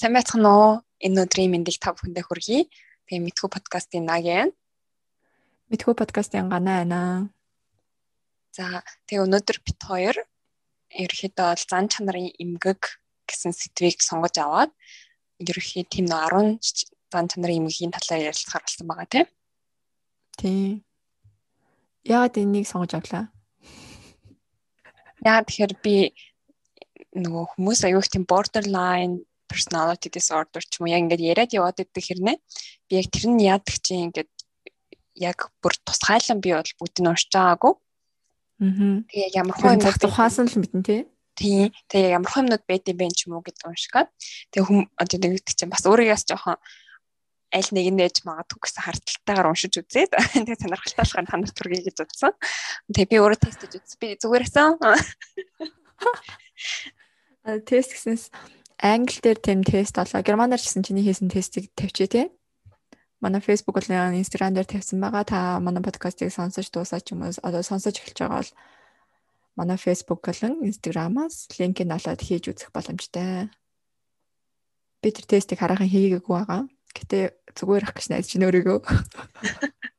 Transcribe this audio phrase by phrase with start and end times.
[0.00, 0.72] сайн байцгаана уу?
[1.04, 2.60] Энэ өдрийн мэндийг та бүхэндээ хүргэе.
[3.04, 4.48] Тэгээ Мэдхүү подкастын Нагийн.
[5.68, 7.28] Мэдхүү подкастын Ганаа байна.
[8.56, 10.16] За тэгээ өнөөдөр бит хоёр
[10.88, 12.80] ерөөхдөө бол зан чанарын эмгэг
[13.28, 14.72] гэсэн сэдвийг сонгож аваад
[15.36, 19.26] ерөөхдөө тийм нөө 10 зан чанарын эмгэгийн талаар ярилцахаар болсон байгаа тийм.
[20.40, 20.72] Тийм.
[22.08, 23.28] Яагаад энийг сонгож авлаа?
[25.20, 26.16] Яа тэгэхээр би
[27.20, 32.06] нөгөө хүмүүс аюух тийм borderline personality disorder ч юм уу яг ингээд яриад яваад идэх
[32.06, 32.36] хэрнээ
[32.86, 34.30] би яг тэр нь яадаг чинь ингээд
[35.18, 37.74] яг бүр тусгайлан би бол бүгд нь уншиж байгаагүй.
[38.60, 39.02] Аа.
[39.10, 41.00] Тэгээ ямар хөө юм тухаасан л мэдэн тий.
[41.34, 41.72] Тий.
[41.90, 44.08] Тэгээ ямар хөө юмнууд байд юм бэ ч юм уу гэд уншгаад
[44.54, 46.56] тэгээ хүм одоо нэгдэг чинь бас өөрийгөөс жоохон
[47.50, 50.12] аль нэг нь ээж магадгүй гэсэн харталтайгаар уншиж үзээд
[50.46, 52.34] тэгээ сонирхолтой болохоор та нарт хүргэе гэж бодсон.
[52.94, 53.98] Тэгээ би өөрөө тестэж үзсэн.
[53.98, 54.70] Би зүгээрсэн.
[57.66, 58.24] Тест гэснээс
[58.80, 60.24] англи дээр тэм тест болоо.
[60.24, 62.26] Германаар ч гэсэн чиний хийсэн тестийг тавьчих тий.
[63.20, 65.24] Манай Facebook болон Instagram дээр тавьсан байгаа.
[65.28, 67.36] Та манай подкастыг сонсож дуусаач юм уу?
[67.44, 68.52] Одоо сонсож эхэлж байгаа бол
[69.60, 73.52] манай Facebook болон Instagram-аас линкийг олоод хийж үзэх боломжтой.
[75.04, 76.64] Би тэр тестийг хараахан хийгээгүй байгаа.
[76.96, 78.78] Гэтэ зүгээр ах гэж найдаж байна өөрийгөө.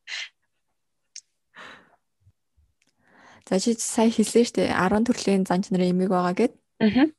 [3.51, 6.53] За чи сая хэлсэн шүү дээ 10 төрлийн зан чанарын эмийг байгаа гэд.
[6.81, 7.11] Аа.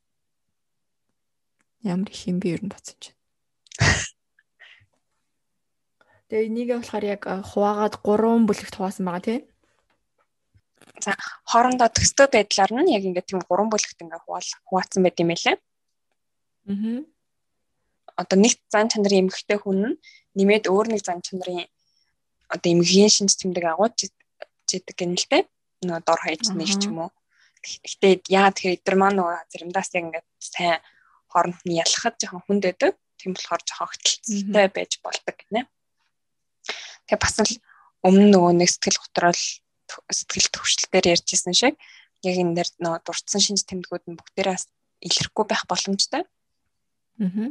[1.83, 3.19] Ямар их юм би ер нь бодсон чинь.
[6.29, 9.43] Тэгээ энийг болохоор яг хуваагаад 3 бүлэгт хуваасан байгаа тийм.
[11.03, 11.19] За
[11.51, 15.57] хоорондоо төстэй байдлаар нь яг ингээд тийм 3 бүлэгт ингээд хуваал хуваацсан байт юм байлаа.
[16.71, 17.03] Аа
[18.17, 19.99] одоо нэг зан чанарын эмгэгтэй хүн нь
[20.37, 21.67] нэмээд өөр нэг зан чанарын
[22.53, 23.99] одоо эмгэгийн шинж тэмдэг агуулж
[24.69, 25.43] жидэг гэнэ л дээ.
[25.87, 27.11] Нөгөө дор хаяж нэг ч юм уу.
[27.63, 30.79] Гэхдээ яа тэгэхээр эдгээр маань нөгөө заримдаас яг ингээд сайн
[31.33, 32.93] хооронд нь ялахад жоохон хүнд байдаг.
[33.17, 35.65] Тийм болохоор жоохон хөтөлцөлтэй байж болдог гинэ.
[37.09, 37.55] Тэгээ бас л
[38.05, 39.43] өмнө нөгөө нэг сэтгэл готрол
[40.13, 41.75] сэтгэл төвшлэлээр ярьжсэн шиг
[42.23, 44.59] яг энэ дээр нөгөө дурдсан шинж тэмдгүүд нь бүгдээрээ
[45.09, 46.23] илэрхгүй байх боломжтой.
[47.19, 47.51] Аа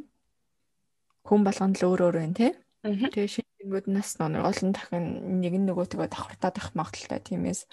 [1.27, 2.51] хүн болгонд л өөр өөр байна тий.
[2.81, 5.05] Тэгээ шинжэнгүүд нас нэг олон дахин
[5.41, 7.21] нэг нь нөгөөтгөө давхартаад байх магадaltaй.
[7.21, 7.69] Тиймээс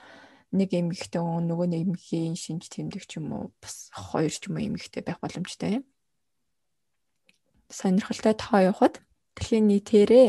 [0.52, 4.60] нэг эмэгтэй хүн нөгөө нэг эмэгхийн шинж тэмдэг ч юм уу бас хоёр ч юм
[4.60, 5.84] уу эмэгтэй байх боломжтой юм.
[7.68, 9.04] Сонирхолтой тоо явахад
[9.36, 10.28] дэлхийн нийтээрээ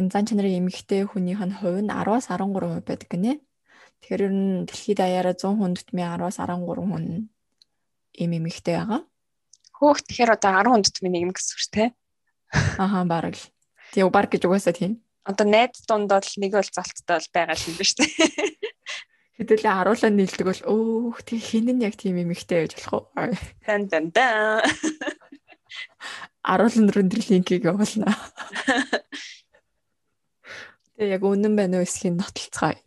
[0.00, 3.32] энэ зан чанарын эмэгтэй хүнийх нь хувь нь 10-аас 13% байдаг гинэ.
[4.00, 7.04] Тэгэхээр ер нь дэлхийд даяараа 100 хүн тутмын 10-аас 13 хүн
[8.16, 9.00] эм эмэгтэй байгаа.
[9.76, 11.88] Хөөх тэгэхээр одоо 10 хүн тутмын нэг юм гэсэн үг шүү дээ.
[12.80, 13.46] Ахаа бараг л.
[13.92, 14.92] Тэгээ баг гэж угаасаа тийм.
[15.28, 18.08] Одоо найз дундаа л нэг бол залттай бол байгаа юм биш үү?
[19.36, 23.32] Хэдүүлээ харуулаа нийлдэг бол өөх тий хин нь яг тийм юм ихтэй байж болох уу?
[23.64, 24.64] Дан дан дан.
[26.42, 28.16] Аруулан руу тэр линкийг явуулнаа.
[30.96, 32.80] Тэгээ яг үнэн байна уу эсхийн нотолцгаая.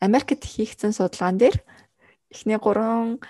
[0.00, 1.56] Америкт хийгдсэн судалгаан дээр
[2.32, 3.20] эхний гурван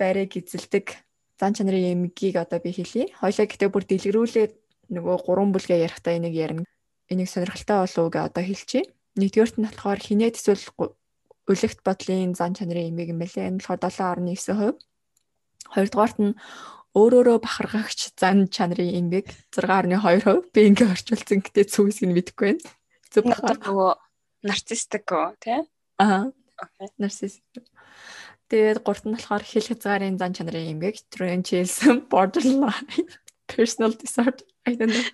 [0.00, 0.96] байрыг эзэлдэг
[1.40, 3.12] зан чанарын эмгийг одоо би хэлье.
[3.20, 4.52] Хоёлаа гэтээ бүр дэлгэрүүлээд
[4.92, 6.64] нөгөө гурван бүлгээ ярихдаа энийг ярина.
[7.08, 8.88] Энийг сонирхолтой болов уу гэ одоо хэлчихье.
[9.16, 10.64] Нэгдүгээрт нь болохоор хинээд эсвэл
[11.48, 13.48] үлэгт бодлын зан чанарын эмийг юм байлээ.
[13.48, 14.76] Энэ болохоор 7.9%.
[15.72, 16.32] Хоёрдугаарт нь
[16.98, 20.50] өөрөөрөө бахархагч зан чанарын эмийг 6.2%.
[20.50, 22.66] Би ингээ орчуулсан гэтээ цүгс нь мэдэхгүй байна.
[23.14, 23.90] Зөв нөгөө
[24.42, 25.62] нарцистик гоо тий?
[26.02, 26.34] Аа.
[26.98, 27.62] Нарцистик.
[28.48, 32.88] Тэгээд гурт нь болохоор хэл хязгаарын зан чанарын эмгэг Trenchilson borderline
[33.46, 35.04] personal disorder I don't know.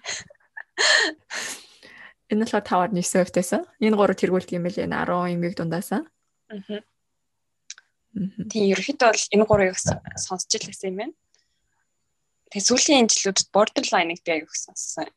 [2.30, 3.66] Энэ болохоор тавар нийсээ өвтэйсэн.
[3.82, 6.06] Энэ гурав тэргүүлт юм байлээ 10 эмгэг дундаасан.
[6.50, 6.80] Аа.
[8.14, 9.74] Тийм ерөөхдөө бол энэ гурыг
[10.14, 11.14] сонсч л байсан юм байна.
[12.52, 15.08] Тэгээ сүүлийн жилүүдэд borderline-ыг би аяг сонссон.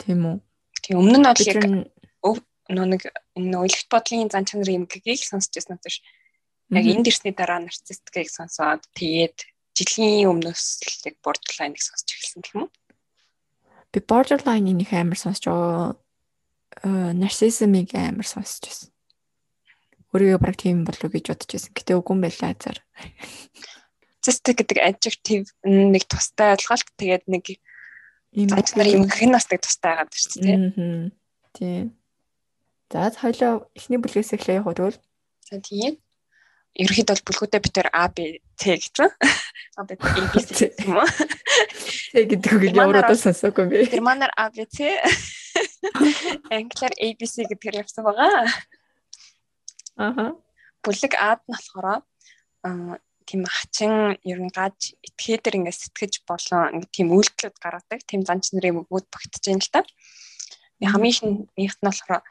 [0.00, 0.36] Тийм үү.
[0.82, 1.64] Тийм өмнө нь бол яг
[2.70, 3.02] нэг
[3.36, 6.00] энэ ойлголт бодлын зан чанарын эмгэгийг сонсч байсан биш.
[6.70, 9.38] Яг энд ирсний дараа нарцистикийг сонсоод тэгээд
[9.74, 12.72] жилийн өмнөөс л яг borderline-ыг сонсч эхэлсэн гэх юм уу?
[13.92, 15.98] Би borderline-ийг нэг амар сонсч байгаа.
[16.86, 18.88] Э нарциссимыг амар сонсч байсан.
[20.14, 21.74] Өөрийгөө баг тийм болов гэж бодож байсан.
[21.74, 22.78] Гэтэ үгүй юм байлаа зар.
[24.20, 27.56] Narcissistic гэдэг adjective нэг тустай ойлголт тэгээд нэг
[28.36, 31.10] зан чанарын эмгэх нь бас нэг тустай байгаад байна шүү дээ.
[31.56, 31.96] Тийм.
[32.92, 35.00] За хоёлоо эхний бүлгээс эхлэе яг тэгвэл.
[35.48, 35.96] За тийм.
[36.76, 39.08] Ерөнхийд бол бүлгүүдээ битээр А Б Ц гэсэн.
[39.80, 41.08] А Б А Б С юм уу?
[42.12, 43.78] Ц гэдэг үг явруудаа сонсоогүй би.
[43.96, 45.00] Германаар А Б Ц.
[46.52, 48.46] Англиар A B C гэдгээр явсан байгаа.
[49.96, 50.36] Аха.
[50.84, 52.04] Бүлэг Ад нь болохоор
[53.30, 58.50] тийм хачин ер нь гаж этгээдэр ингээд сэтгэж болон ингээд тийм үйлдэлүүд гаргадаг тийм занч
[58.50, 59.80] нарын бүгд багтж байна л та.
[60.82, 62.22] Хамгийн ихнийх нь болохоор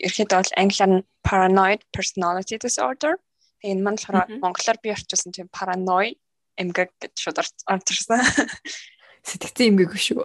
[0.00, 3.20] ерөөхдөө бол англиар нь paranoid personality disorder.
[3.60, 6.16] Тэгээ энэ маань болохоор монголоор би орчуулсан тийм paranoid
[6.56, 7.38] эмгэг гэж шууд
[7.68, 8.24] орчуулсан.
[9.28, 10.24] Сэтгцэн эмгэг шүү.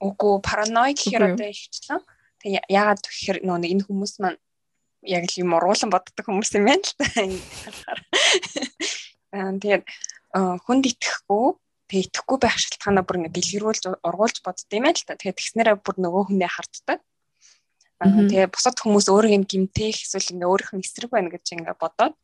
[0.00, 2.00] Үгүй paranoid гэхээр одоо ихчлээ.
[2.40, 4.40] Тэгээ яагаад гэхээр нөө энэ хүмүүс маань
[5.04, 7.04] яг л юм уруулан боддог хүмүүс юм байна л та.
[9.36, 9.84] Аа тэгээд
[10.64, 11.46] хүнд итгэхгүй
[11.86, 15.14] тэг итгэхгүй байх шалтгаанаа бүр ингэ дэлгэрүүлж ургуулж бодд юм байл та.
[15.14, 16.98] Тэгээд тэгснээрээ бүр нөгөө хүнээ харддаг.
[18.00, 21.76] Аа тэгээ бусад хүмүүс өөрийг нь гимтэх эсвэл ингээ өөрийнх нь эсрэг байна гэж ингээ
[21.78, 22.14] бодоод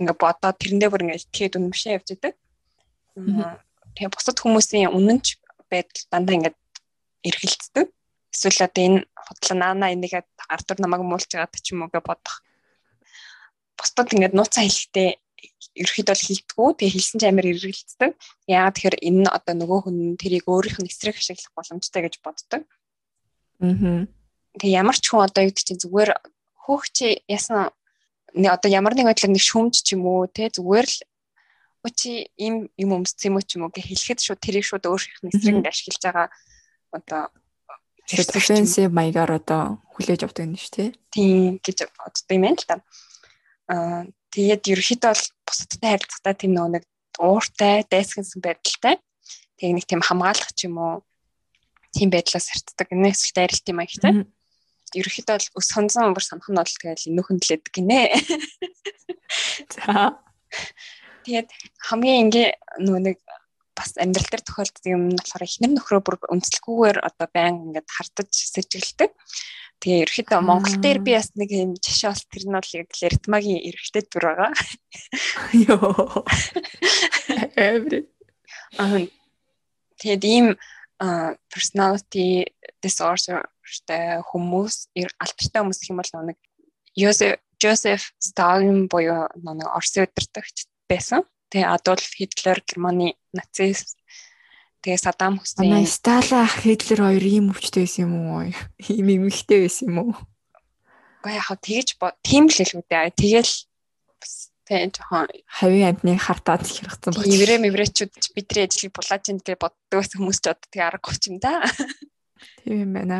[0.00, 2.34] ингээ бодоод тэрэндээ бүр ингээ итгээд үнэмшээ явж идэг.
[3.94, 5.26] Тэгээ бусад хүмүүсийн үнэнч
[5.70, 6.54] байдал дандаа ингээ
[7.28, 7.86] эргэлцдэг.
[8.34, 12.42] Эсвэл одоо энэ худлаа наана энийгээ ардур намайг муулж байгаа ч юм уу гэж бодох.
[13.78, 15.10] Бусдад ингээд нууцаа хэлэхдээ
[15.74, 16.70] ерөөхдөө хилдэггүй.
[16.78, 18.10] Тэгээ хэлсэн ч амар эргэлцдэг.
[18.46, 22.62] Яагаад тэгэхээр энэ нь одоо нөгөө хүн тэрийг өөрийнх нь эсрэг ашиглах боломжтой гэж боддог.
[23.60, 24.06] Аа.
[24.58, 26.10] Тэгээ ямар ч хүн одоо юу гэдэг чинь зүгээр
[26.64, 27.74] хөөх чи ясан
[28.34, 30.98] одоо ямар нэг байдлаар нэг шүмж ч юм уу те зүгээр л
[31.92, 35.20] чи ийм юм өмссөн юм уу ч юм уу гэж хэлэхэд шууд тэрийг шууд өөрийнх
[35.22, 36.28] нь эсрэг нь ашиглаж байгаа
[36.90, 37.22] одоо
[38.08, 40.88] defensive маягаар одоо хүлээж авдаг юм шүү тий.
[41.12, 42.76] Тийм гэж боддог юм байна л да.
[43.68, 44.02] Аа
[44.34, 46.84] тэгээд ерөөхдөө бол бусадтай харилцахдаа тийм нэг
[47.18, 48.98] ууртай, дайсгансан байдалтай.
[49.58, 50.94] Тэг нэг тийм хамгаалах ч юм уу
[51.94, 52.90] тийм байдлаас харцдаг.
[52.90, 54.12] Энэ эсвэл дайралт юм аягтай.
[54.98, 58.00] Ерөөхдөө бол өс сонзон өмөр санах нь бол тэгэл нөхөн дэлэдэг гинэ.
[59.74, 60.18] За.
[61.22, 61.48] Тэгээд
[61.86, 62.48] хамгийн ингээ
[62.82, 63.18] нөгөө нэг
[63.74, 68.30] бас амьдрал дээр тохиолддог юм нь болохоор эхнэр нөхрөө бүр үндэслэхгүйгээр одоо байн ингээд хартаж
[68.30, 69.10] сэжиглдэг.
[69.84, 73.60] Тэгээ ерөөхдөө Монгол дээр би бас нэг юм жишээ бас тэр нь бол яг Лертмагийн
[73.68, 74.52] эрэгтэй дүр байгаа.
[75.52, 76.24] Йоо.
[77.68, 78.08] Эври.
[78.80, 79.04] Аа
[80.00, 80.46] тэгээд ийм
[81.52, 82.48] personality
[82.80, 86.38] disorder-тэй хүмүүс алдартай хүмүүс гэх юм бол нэг
[86.96, 91.28] Йозеф Жозеф Сталин буюу нэг Орсын удирдагч байсан.
[91.52, 94.00] Тэгээ Адольф Хитлер Германы нацист
[94.84, 98.52] тэгээ Саддам Хусейн Манай Сталин Хитлер хоёр ийм өвчтэй байсан юм уу?
[98.84, 100.12] Ийм эмэгтэй байсан юм уу?
[101.24, 101.88] Гэхдээ яг тэгэж
[102.20, 103.16] тийм л л үдээ.
[103.16, 103.52] Тэгэл
[104.68, 107.24] тэгээ жоохон хавийн амтныг хартаад хэрэгцсэн баг.
[107.24, 111.36] Еврей меврэчүүд бидний ажлыг булааж ин гэж боддог байсан хүмүүс ч одоо тэгээ аргагүй юм
[111.40, 111.64] да.
[112.60, 113.18] Тийм юм байна.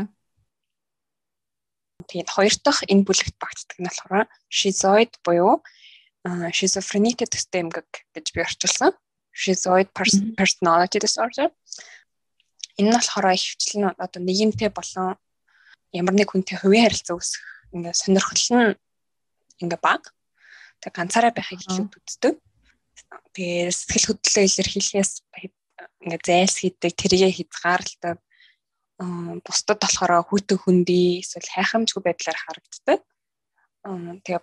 [2.04, 5.64] Тэгээд хоёр дахь энэ бүлэгт багтдаг нь болохоор шизоид буюу
[6.52, 8.92] шизофренитэй төстэй эмгэг гэж би орчуулсан.
[9.34, 9.90] Schizoid
[10.38, 11.50] personality disorder.
[12.78, 15.18] Энэ нь болохоор хөвчлэн одоо нийгэмтэй болон
[15.94, 17.42] ямар нэг хүнтэй хувийн харилцаа үүсэх
[17.74, 18.78] ингээ сонирхол нь
[19.62, 20.14] ингээ баг.
[20.82, 22.34] Тэг ганцаараа байхыг илүү үздэг.
[23.34, 25.12] Тэгээ сэтгэл хөдлөлөө илэрхийлэхээс
[26.02, 28.18] ингээ зайлс хийдэг, тэрийгэ хязгаарладаг.
[29.42, 33.00] Бусдад болохоор хүйтэн хүндий эсвэл хайхрамжгүй байдлаар харагддаг.
[34.22, 34.42] Тэгээ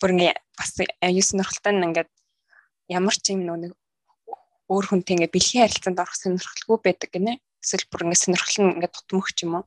[0.00, 2.10] бүр ингээ бас аюу сонирхолтой нь ингээд
[2.92, 3.72] ямар ч юм нэг
[4.72, 7.32] өөр хүнтэй ингээ бэлгийн харилцаанд орох сонирхолгүй байдаг гинэ.
[7.60, 9.64] Эсвэл бүр ингээ сонирхол нь ингээ тутмөх ч юм уу.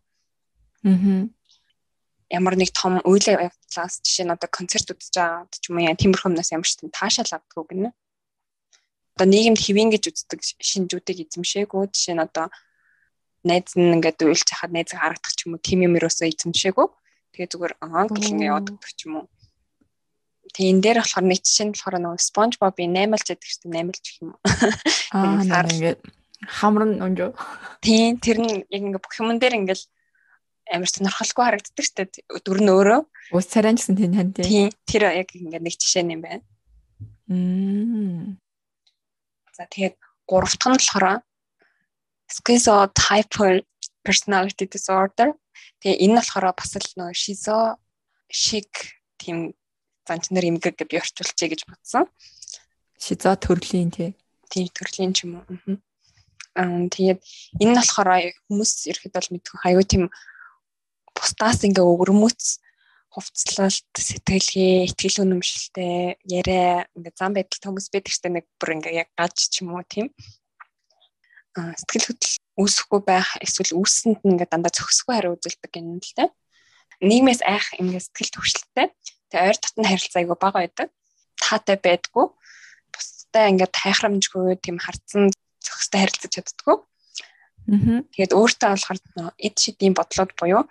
[0.87, 1.29] Аа.
[2.33, 5.99] Ямар нэг том үйл явдлаас жишээ нь одоо концерт үзэж байгаа ч юм уу яа
[5.99, 7.89] тиймэрхүү юмнаас ямар ч тийм таашаал авдаггүй гинэ.
[9.15, 12.49] Одоо нийгэмд хэвэн гэж үздэг шинжүүдийг эзэмшээгүй жишээ нь одоо
[13.45, 16.87] найз нь ингээд уйлж хахад найзыг харагдах ч юм уу тийм юм ерөөсөө эзэмшээгүй.
[17.37, 19.25] Тэгээ зүгээр аа гэх ингээ явдаг ч юм уу
[20.55, 24.19] Тэгээ энэ дээр болохоор нэг жишээ нь болохоор нөгөө SpongeBob-ийн наймалж гэдэг чинь наймалж гэх
[24.23, 24.39] юм уу.
[25.11, 25.99] Аа ингээд
[26.47, 27.31] хамрын өнжөө.
[27.83, 29.83] Тийм тэр нь яг ингээд бүх юмн дээр ингээд
[30.71, 32.39] амар сонирхолтой харагддаг дээ.
[32.39, 33.01] Дүр нь өөрөө.
[33.35, 34.71] Ус царайн гэсэн тийм тань тийм.
[34.87, 36.43] Тэр яг ингээд нэг жишээ юм байна.
[37.27, 38.39] Мм.
[39.53, 41.19] За тэгээд гурав дахь нь болохоор
[42.31, 43.59] schizotypal
[44.07, 45.35] personality disorder.
[45.81, 47.77] Тэгээ энэ нь болохоор бас л нөгөө шизо
[48.31, 48.71] шиг
[49.19, 49.53] тийм
[50.07, 52.05] занч нар имгэг гэж би орчуулчихъя гэж бодсон.
[53.01, 54.15] Шизо төрлийн тий.
[54.49, 55.77] Тийм төрлийн ч юм уу.
[56.55, 57.19] Аа тэгээд
[57.59, 58.09] энэ нь болохоор
[58.47, 60.03] хүмүүс ерхэд бол мэдгүй аюу тийм
[61.11, 62.63] бусдаас ингээ өвөрмөц
[63.15, 69.09] хувцлалт сэтгэлгээ ихтгэл үнэмшилтэй яриа ингээ зам байдал хүмүүс байдаг ч нэг бүр ингээ яг
[69.15, 70.11] гаж ч юм уу тийм
[71.55, 76.15] аа сэтгэл хөдлөл үүсэхгүй байх эсвэл үүсэнд нь ингээ дандаа зөксгүй хариу үзүүлдэг юм л
[76.15, 76.27] тэ
[76.99, 78.87] нийгмээс айх ингээ сэтгэл төвшлөлтэй
[79.35, 80.87] Тэгээ ойр дотны харилцаа айгүй бага байдаг.
[81.35, 82.25] Таатай байдгүй.
[82.95, 85.27] Бусдаа ингээд хайхрамжгүй тийм харцсан
[85.59, 86.75] зохистой харилцаж чаддгүй.
[86.79, 87.99] Аа.
[88.15, 88.99] Тэгээд өөртөө болохоор
[89.35, 90.63] эд шидийн бодлоод буюу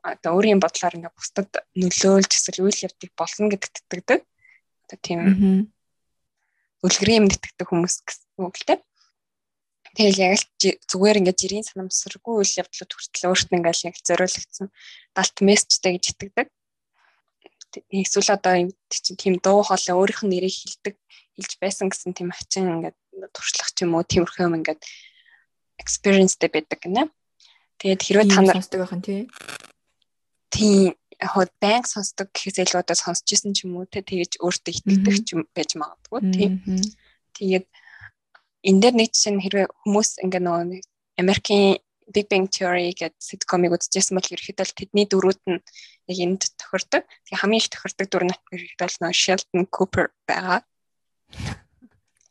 [0.00, 4.20] одоо өөрийн бодлоор ингээд бусдад нөлөөлж эсвэл үйл явдлыг болно гэдэгт итгэдэг.
[4.24, 5.20] Одоо тийм
[6.80, 8.80] үлгэрийн юм итгэдэг хүмүүс гэсэн үг л дээ.
[10.00, 10.48] Тэгэл яг л
[10.88, 14.66] зүгээр ингээд жирийн санамсаргүй үйл явдлууд хүртэл өөртөө ингээд яг зориулагдсан
[15.12, 16.48] далт мессежтэй гэж итгэдэг.
[17.92, 20.94] Эсвэл одоо юм тийм дуу хоолой өөрийнх нь нэрийг хэлдэг
[21.36, 22.96] хэлж байсан гэсэн тийм хачин ингээд
[23.34, 24.80] туршлах ч юм уу тиймэрхүү юм ингээд
[25.78, 27.12] experienceтэй байдаг гинэ.
[27.78, 29.20] Тэгээд хэрвээ та нар сонсдог байхын тий.
[30.50, 34.72] Тийм яг банк сонсдог гэхээс илүү одоо сонсч исэн ч юм уу те тэгэж өөртөө
[34.74, 36.52] итгэдэг ч байж магадгүй тийм.
[37.38, 37.66] Тэгээд
[38.66, 40.82] энэ дээр нэг чинь хэрвээ хүмүүс ингээ нөгөө
[41.18, 41.82] Америкийн
[42.14, 45.60] Big Bang Theory гэдэг sitcom-ыг үзчихсэн бол ерөөхдөө тэдний дөрүүд нь
[46.08, 47.04] яг энд тохирдог.
[47.28, 50.64] Тэгээ хамгийн их тохирдог дүр нь ерөөхдөө нөгөө Sheldon Cooper байгаа.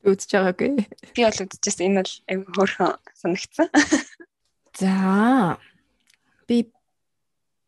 [0.07, 0.69] Үзэж байгаагүй.
[1.13, 1.85] Би бол үзчихсэн.
[1.87, 3.67] Энэ бол аюу хөөрхөн санагдсан.
[4.79, 5.57] За.
[6.47, 6.69] Би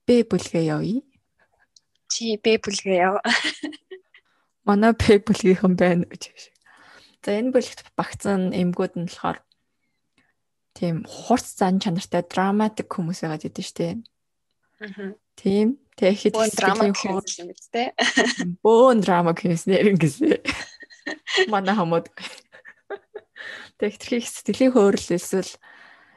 [0.05, 1.01] Б бүлгээ явъя.
[2.09, 3.21] Чи Б бүлгээ яв.
[4.65, 6.53] Манай Б бүлгийнхэн байна гэж.
[7.25, 9.37] За энэ бүлэгт багцсан эмгүүд нь болохоор
[10.79, 13.93] тийм хурц зан чанартай драматик хүмүүс байгаа гэдэг шүү дээ.
[14.79, 15.11] Аа.
[15.35, 15.75] Тийм.
[15.99, 17.91] Тэгэхэд драма хүмүүс юм биз дээ.
[18.63, 20.39] Бөөн драма нэр ингэсэн.
[21.51, 22.07] Манай хамууд.
[23.75, 25.51] Тэгэхэд тэрхийг сэтгэлийн хөөрөл эсвэл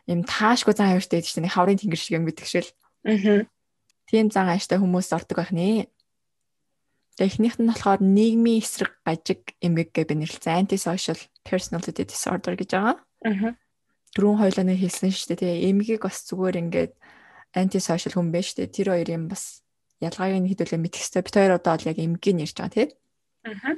[0.07, 2.71] юм таашгүй зан авиртай гэж тийм хаврын тэнгэр шиг юм гэдэг шил.
[3.03, 3.43] Аа.
[4.07, 5.91] Тийм зан ааштай хүмүүс ордог байх нэ.
[7.19, 12.97] Эхнийх нь болохоор нийгмийн эсрэг гажиг эмгэг гэж би нэрлэсэн antisocial personality disorder гэж байгаа.
[13.27, 13.59] Аа.
[14.13, 15.41] Дөрөв хоёлоо нэг хэлсэн шүү дээ.
[15.41, 16.93] Тэгээ эмгийг бас зүгээр ингээд
[17.57, 18.75] antisocial хүн байж шүү дээ.
[18.77, 19.65] Тэр хоёрын бас
[20.01, 21.23] ялгааг нь хэдүүлээ мэдэх хэрэгтэй.
[21.25, 22.91] Бид хоёр одоо бол яг эмгийг нэрж байгаа тийм.
[23.49, 23.77] Аа.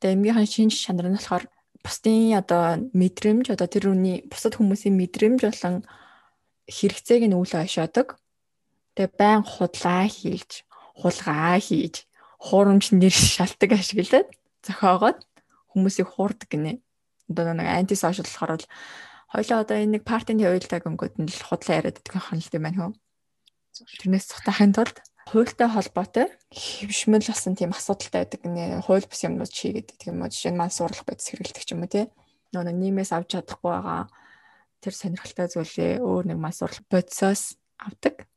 [0.00, 1.44] Тэгээ эмгийнхэн шинж чанар нь болохоор
[1.84, 5.84] бусдын одоо мэдрэмж одоо тэр үний бусад хүмүүсийн мэдрэмж болон
[6.68, 8.16] хэрэгцээг нь үл ойшоодог.
[8.96, 10.64] Тэгээ байн худлаа хийж,
[10.96, 12.08] хулгай хийж,
[12.40, 14.28] хуурамч нэр шалтгаан ашиглаад
[14.64, 15.18] зохиогоод
[15.72, 16.80] хүмүүсийг хуурдаг гинэ.
[17.28, 18.66] Одоо нэг анти сошиал болохоор бол
[19.34, 22.62] хоёлоо одоо энэ нэг партийн хуйлтаг өнгөд нь л худлаа яриад байдаг юм л юм
[22.62, 22.92] байна хөө.
[23.98, 28.86] Тэрнээс цутахын тулд хуультай холбоотой хөвшмөл басан тийм асуудалтай байдаг гинэ.
[28.86, 31.82] Хууль бус юмнууд чийгээд тийм юм уу жишээ нь маань сурлах байдас хэрэглэдэг ч юм
[31.82, 32.06] уу тий.
[32.54, 34.06] Нөгөө нийгмээс авч чадахгүй байгаа
[34.78, 38.28] тэр сонирхолтой зүйлээ өөр нэг маань сурлах бодисоос авдаг.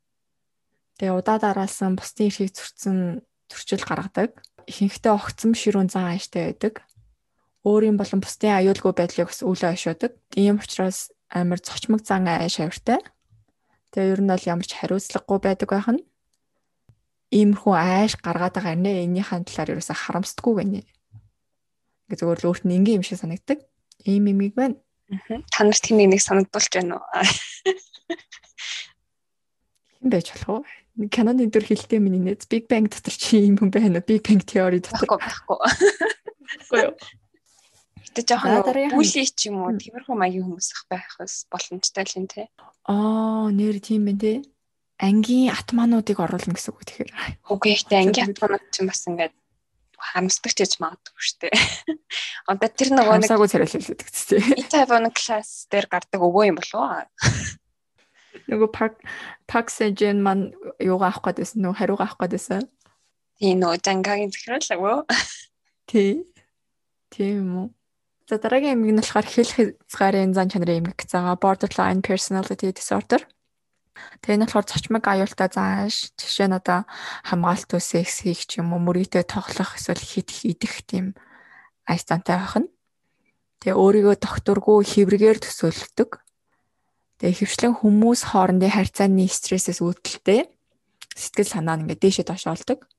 [0.98, 4.42] Тэгээ удаа дараалсан бусдын эрхийг зөрчсөн зөрчил гаргадаг.
[4.66, 6.87] Ихэнхдээ огцом ширүүн зан ааштай байдаг.
[7.68, 10.16] Өөрийн болон бусдын аюулгүй байдлыг бас үл ойшоодог.
[10.40, 13.04] Ийм учраас амар цочмог зан ааш авиртай.
[13.92, 16.08] Тэгээ ер нь бол ямар ч хариуцлагагүй байдаг байх нь.
[17.36, 20.80] Иймэрхүү ааш гаргаад байгаа нэ энийхэн талаар ерөөсө харамсдаггүй байна.
[22.08, 23.60] Ингээ зөвөр л өөрт нь ингийн юм шиг санагддаг.
[24.08, 24.80] Ийм имийг байна.
[25.52, 27.08] Та нарт хин нэг санагдуулж байна уу?
[30.00, 31.12] Хэн байж болох вэ?
[31.12, 34.08] Canon дээр хэлтэй миний нэз Big Bang дотор чи юм байна уу?
[34.08, 35.60] Big Bang Theory дотор байхгүй.
[36.48, 36.96] Байхгүй юу?
[38.08, 38.64] Гэтэ жоохон
[38.96, 42.48] бүлий ч юм уу тиймэрхүү маягийн хүмүүс их байх бас боломжтой л юм те.
[42.88, 44.34] Аа, нэр тийм байх те.
[44.98, 47.12] Ангийн атмануудыг оруулна гэсэн үг тэгэхээр.
[47.52, 49.36] Үгүй ихтэй ангийн атманууд ч бас ингээд
[49.98, 51.54] харамсдаг ч гэж магадгүй шүү дээ.
[52.50, 54.58] Одоо тэр нөгөө нэг царайлал гэдэг чинь.
[54.62, 57.06] E5 класс дээр гардаг өвөө юм болов уу?
[58.50, 58.96] Нөгөө парк
[59.50, 62.64] парк сэжен ман юугаа авах гэдсэн нөө хариугаа авах гэдсэн.
[63.42, 65.06] Тийм нөө жангагийн захирлаагүй.
[65.90, 66.26] Тий.
[67.10, 67.68] Тийм үү.
[68.28, 69.56] За дараагийн эмгэг нь болохоор хэлэх
[69.88, 73.24] хязгаарын зан чанарын эмгэг цаага borderline personality disorder.
[74.20, 76.84] Тэгээ нь болохоор цочмог аюултай зааш жишээ нь одоо
[77.24, 81.16] хамгаалт ус секс хийх ч юм уу мөрийтэй тоглох эсвэл хит идэх тийм
[81.88, 82.68] айстантай байх нь.
[83.64, 86.20] Тэгээ өөрийгөө докторгүй хэврэгээр төсөөлдөг.
[87.24, 90.52] Тэгээ хөвчлэн хүмүүс хоорондын харьцааны стрессээс үүдэлтэй
[91.16, 92.92] сэтгэл санаа нь ингээд дээшээ доош олдог.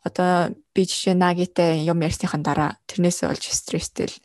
[0.00, 4.16] Одоо би жишээ нагитай юм ярьсныхан дараа тэрнээс олж стресстэй л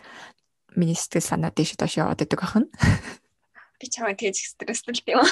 [0.72, 2.68] миний сэтгэл санаа дээшээ доош яваад байдаг ахна.
[3.80, 5.30] Би чамаа тэгж стресстэй л тийм үү?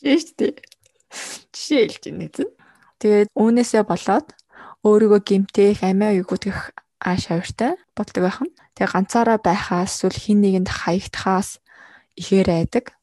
[0.00, 0.52] Шээштэй.
[1.52, 2.44] Жишээ хэлж байна зү.
[3.04, 4.28] Тэгээд үүнээсээ болоод
[4.80, 6.72] өөрийгөө гимтэх, амиа югүтгэх
[7.04, 8.52] ааш авиртай болдог байх нь.
[8.76, 11.60] Тэгээ ганцаараа байхаас эсвэл хин нэгэнд хаягдахаас
[12.16, 12.96] ихээр айдаг.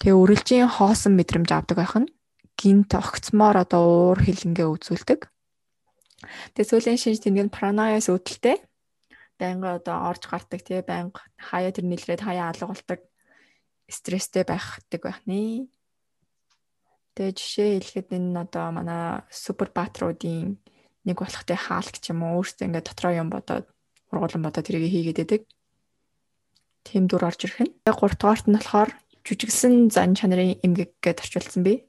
[0.00, 2.08] Тэгээ үрэлжийн хоосон мэдрэмж авдаг байх нь
[2.56, 5.20] гинт огцмоор одоо уур хилэнгээ үзүүлдэг.
[6.56, 8.56] Тэгээ сүүлийн шинж тэмдэг нь пранаяас үүдэлтэй.
[9.36, 13.00] Байнга одоо орж гардаг тий байнга хаяа тэр нэлрээд хаяа алга болдог
[13.88, 15.68] стресстэй байхдаг байх нэ.
[17.14, 20.56] Тэгээ жишээ хэлэхэд энэ одоо манай супер баатруудын
[21.04, 23.68] нэг болохтэй хаалт ч юм уу өөртөө ингээд дотроо юм бодоод
[24.10, 25.42] ургуулсан бодоод тэрийг хийгээд байдаг
[26.86, 27.72] тийм дүр орж ирэх нь.
[27.82, 28.90] 3 дугаарт нь болохоор
[29.26, 31.82] жүжигсэн зан чанарын эмгэг гэж орчуулсан би.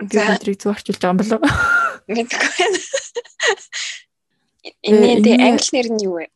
[0.00, 1.50] Би өдрийг зөв орчуулж байгаа юм болов уу?
[2.10, 2.78] Мэдгүй байна.
[4.82, 6.26] Энэ тий англи нэр нь юу вэ?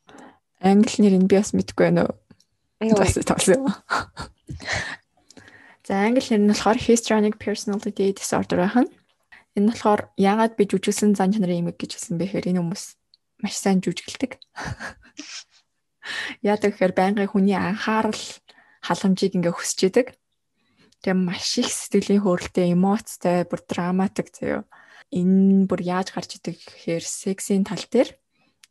[0.62, 2.14] Англи нэр нь би бас мэдэхгүй байна уу?
[2.94, 3.66] Бас тоосон.
[5.82, 8.86] За англи нэр нь болохоор histrionic personality disorder байна.
[9.58, 12.84] Энэ болохоор яагаад би жүжигсэн зан чанарын эмэг гэж хэлсэн бэхээр энэ хүмүүс
[13.42, 14.38] маш сайн жүжиглдэг.
[16.46, 18.22] Яадаг гэхээр байнгын хүний анхаарал
[18.86, 20.06] халамжийг ингээ хүсэж идэг.
[21.02, 24.66] Тэгээ маш их сэтгэлийн хөөрөлтэй, эмоцтой, бүр драматик заяо
[25.12, 28.12] энэ бүр яаж гарч идэг гэхээр сексийн тал дээр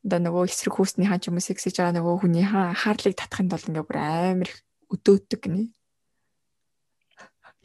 [0.06, 3.50] одоо нөгөө эсрэг хүүсний хаан ч юм уу секс хийж байгаа нөгөө хүний анхаарлыг татахын
[3.50, 4.62] тулд ингээ бүр амар их
[4.94, 5.74] өдөөдөг гинэ.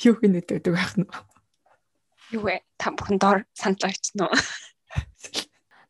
[0.09, 1.07] Юу гин өдөөдөг байх нь.
[2.33, 2.65] Юу вэ?
[2.81, 4.35] Та бүхэн доор санал авчихсан уу?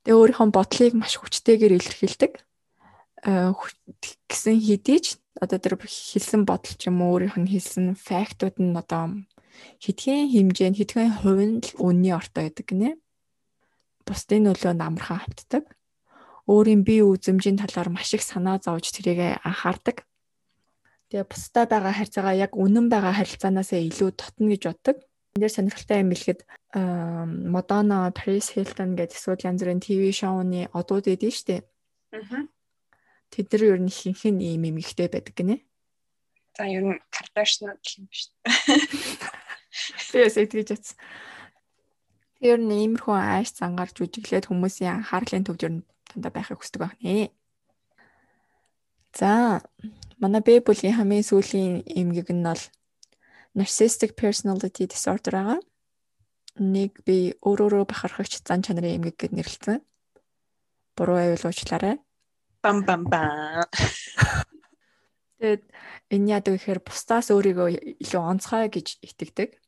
[0.03, 2.33] Тэгээ өөрийнхөө бодлыг маш хүчтэйгээр илэрхийлдэг.
[3.23, 3.55] Аа
[4.27, 8.77] гэсэн хэдий ч одоо тэр хэлсэн бодол ч юм уу өөрийнх нь хэлсэн фактууд нь
[8.77, 9.25] одоо
[9.81, 12.91] хэдхэн хэмжээнд хэдхэн хувийн л үнний ортой байдаг гинэ.
[14.05, 15.65] Бусдын нөлөөнд амархан хавтдаг.
[16.51, 20.05] Өөрийн бие үзэмжийн талаар маш их санаа зовж тэрийг анхаардаг.
[21.09, 24.97] Тэгээ бусдаа байгаа харьцаагаа яг үнэн байгаа харилцаанаас илүү тотно гэж боддог.
[25.37, 26.41] Энд дээр сонирхолтой юм бэлгэд
[27.53, 31.63] Madonna, Paris Hilton гэдэг эсвэл янз бүрийн ТV шоуны одууд эдэн штэ.
[32.17, 32.49] Аа.
[33.33, 35.57] Тэд нар ер нь ихэнх нь ийм юм ихтэй байдаг гинэ.
[36.53, 38.29] За ер нь гэх юм дээ.
[40.13, 40.97] Тэгээс итгэж атсан.
[42.37, 46.97] Тэр нь иймэрхүү ааш зангаар жүжиглээд хүмүүсийн анхаарлын төвд ер нь дандаа байхыг хүсдэг байх
[47.01, 47.33] нэ.
[49.17, 49.65] За
[50.21, 52.63] манай Бэбүлийн хамгийн сүүлийн эмгэг нь бол
[53.57, 55.61] narcissistic personality disorder байгаа.
[56.61, 59.81] Нэг би өөрөөрөө бахархагч зан чанарын эмгэг гэд нэрлэсэн.
[60.97, 61.97] Буруу байвал уучлаарай.
[62.63, 63.67] Бам бам бам.
[65.43, 65.63] Тэгээд
[66.15, 69.59] энэ яадаг гэхээр бусдаас өөрийгөө илүү онцгой гэж итгэдэг.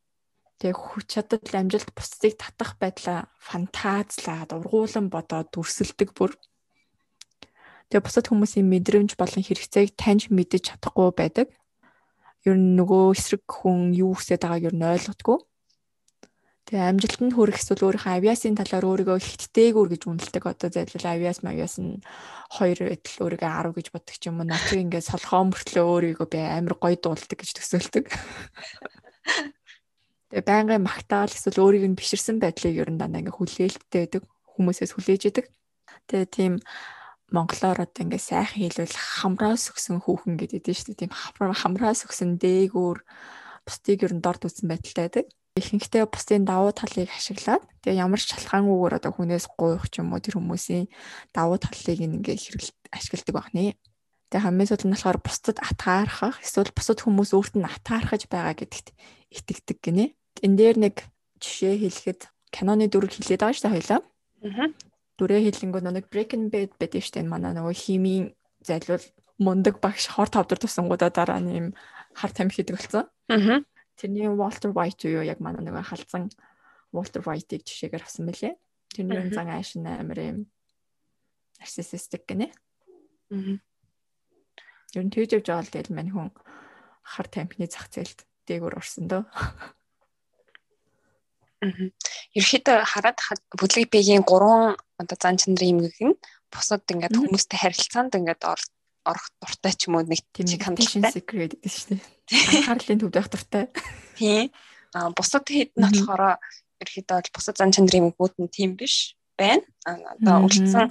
[0.62, 6.38] Тэгээ хүч чадал амжилт бусдыг татах байдлаа фантазлаад ургуулan бодоод дүрсэлдэг бүр.
[7.90, 11.50] Тэгээ бусад хүмүүсийн мэдрэмж болон хэрэгцээг таньж мэдэж чадахгүй байдаг.
[12.46, 15.38] Ер нь нөгөө эсрэг хүн юу хүсэж байгааг ер нь ойлгодгүй.
[16.64, 20.48] Тэгээ амжилтанд хүрэх эсвэл өөрийнхөө авиасын талаар өөрийгөө хиттэйгүр гэж үнэлдэг.
[20.48, 22.00] Одоо зайлшгүй авиас мавиас нь
[22.56, 24.48] хоёр байтал өөрийгөө 10 гэж боддог ч юм уу.
[24.48, 28.08] Нациг ингээд солихоо мөртлөө өөрийгөө би амар гоё дуулдаг гэж төсөөлдөг.
[30.32, 34.24] Тэгээ байнгын магтаал эсвэл өөрийг нь биширсэн байдлыг ер нь дандаа ингээ хүлээлттэй байдаг.
[34.56, 35.52] Хүмүүсээс хүлээж идэг.
[36.08, 36.64] Тэгээ тийм
[37.28, 41.00] монголоор одоо ингээ сайхан хэлвэл хамраас өгсөн хүүхэн гэдэг нь шүү дээ.
[41.06, 43.04] Тийм хамраас өгсөн дээгүүр
[43.68, 45.28] бусдыг ер нь дорд үзсэн байдалтай байдаг.
[45.54, 50.18] Ихэнхдээ бусдын давуу талыг ашиглаад тэгээ ямар ч шалтгаангүйгээр одоо хүнээс гуйх ч юм уу
[50.18, 50.90] тэр хүмүүсийн
[51.30, 53.78] давуу талыг ингээ хэрэглэж ашигладаг байна.
[54.34, 58.98] Тэгээ хамгийн сүүл нь болохоор бусдад атгаархах эсвэл бусад хүмүүс өөрт нь атгаархаж байгаа гэдэгт
[59.30, 60.04] итгэдэг гинэ
[60.42, 61.06] энэ дээр нэг
[61.38, 64.00] жишээ хэлэхэд киноны дүрэг хэлээд байгаа шүү дээ хоёлаа.
[64.42, 64.66] Аа.
[65.22, 67.30] Дүрээ хэлэнгөө нэг Breaking Bad байдаг шүү дээ.
[67.30, 69.06] Манай нөгөө химийн зайлуул
[69.38, 71.66] мундаг багш хор тавдар тусангуудаа дараа нь юм
[72.10, 73.06] хар тамхи хийдэг болсон.
[73.30, 73.62] Аа.
[73.94, 76.30] Тэрний Walter White юу яг манай нөгөө халзан
[76.94, 78.54] Walter White-ийг жишээгээр авсан мөлий.
[78.94, 80.38] Тэрний юм зан ааш амар юм
[81.58, 82.50] нарциссистик гинэ.
[83.30, 83.58] Аа.
[84.94, 86.30] Нь тэгж явж байгаа л тэгэл мань хүн
[87.02, 89.22] хар тамхины зах зээлд дээгүүр орсон дөө.
[92.36, 93.18] Ерөөхдөө хараад
[93.58, 96.14] бүлэг биеийн гурван одоо зан чанарын юмэг нь
[96.52, 98.42] бусад ингээд хүмүүстэй харилцаанд ингээд
[99.04, 102.02] орох дуртай ч юм уу нэг тийм condition secret гэдэг шүү дээ.
[102.64, 103.64] Анхаарлын төвд байх дуртай.
[104.16, 104.48] Тийм.
[104.96, 106.40] А бусад хэд нь болохоор
[106.80, 109.64] ерөөхдөө бол бусад зан чанарын юмгууд нь тийм биш байна.
[109.84, 110.88] Одоо үлдсэн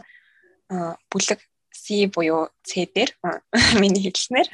[1.09, 1.39] бүлэг
[1.73, 3.11] C буюу C дээр
[3.81, 4.47] миний хэлснээр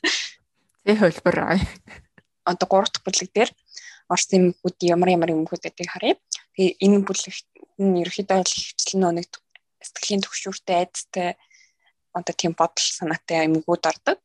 [0.84, 1.60] C хөлбөр.
[2.48, 3.50] Одоо гурав дахь бүлэг дээр
[4.10, 6.18] Орос эмгүүд ямар ямар эмгүүд гэдгийг харъя.
[6.58, 7.46] Тэгээ энэ бүлэгт
[7.78, 9.30] нь ерөөхдөө хвчлэн нэг
[9.78, 11.38] сэтгэлийн төвшүүртэй айдастай
[12.12, 14.18] одоо тийм бодол санаатай эмгүүд ордог.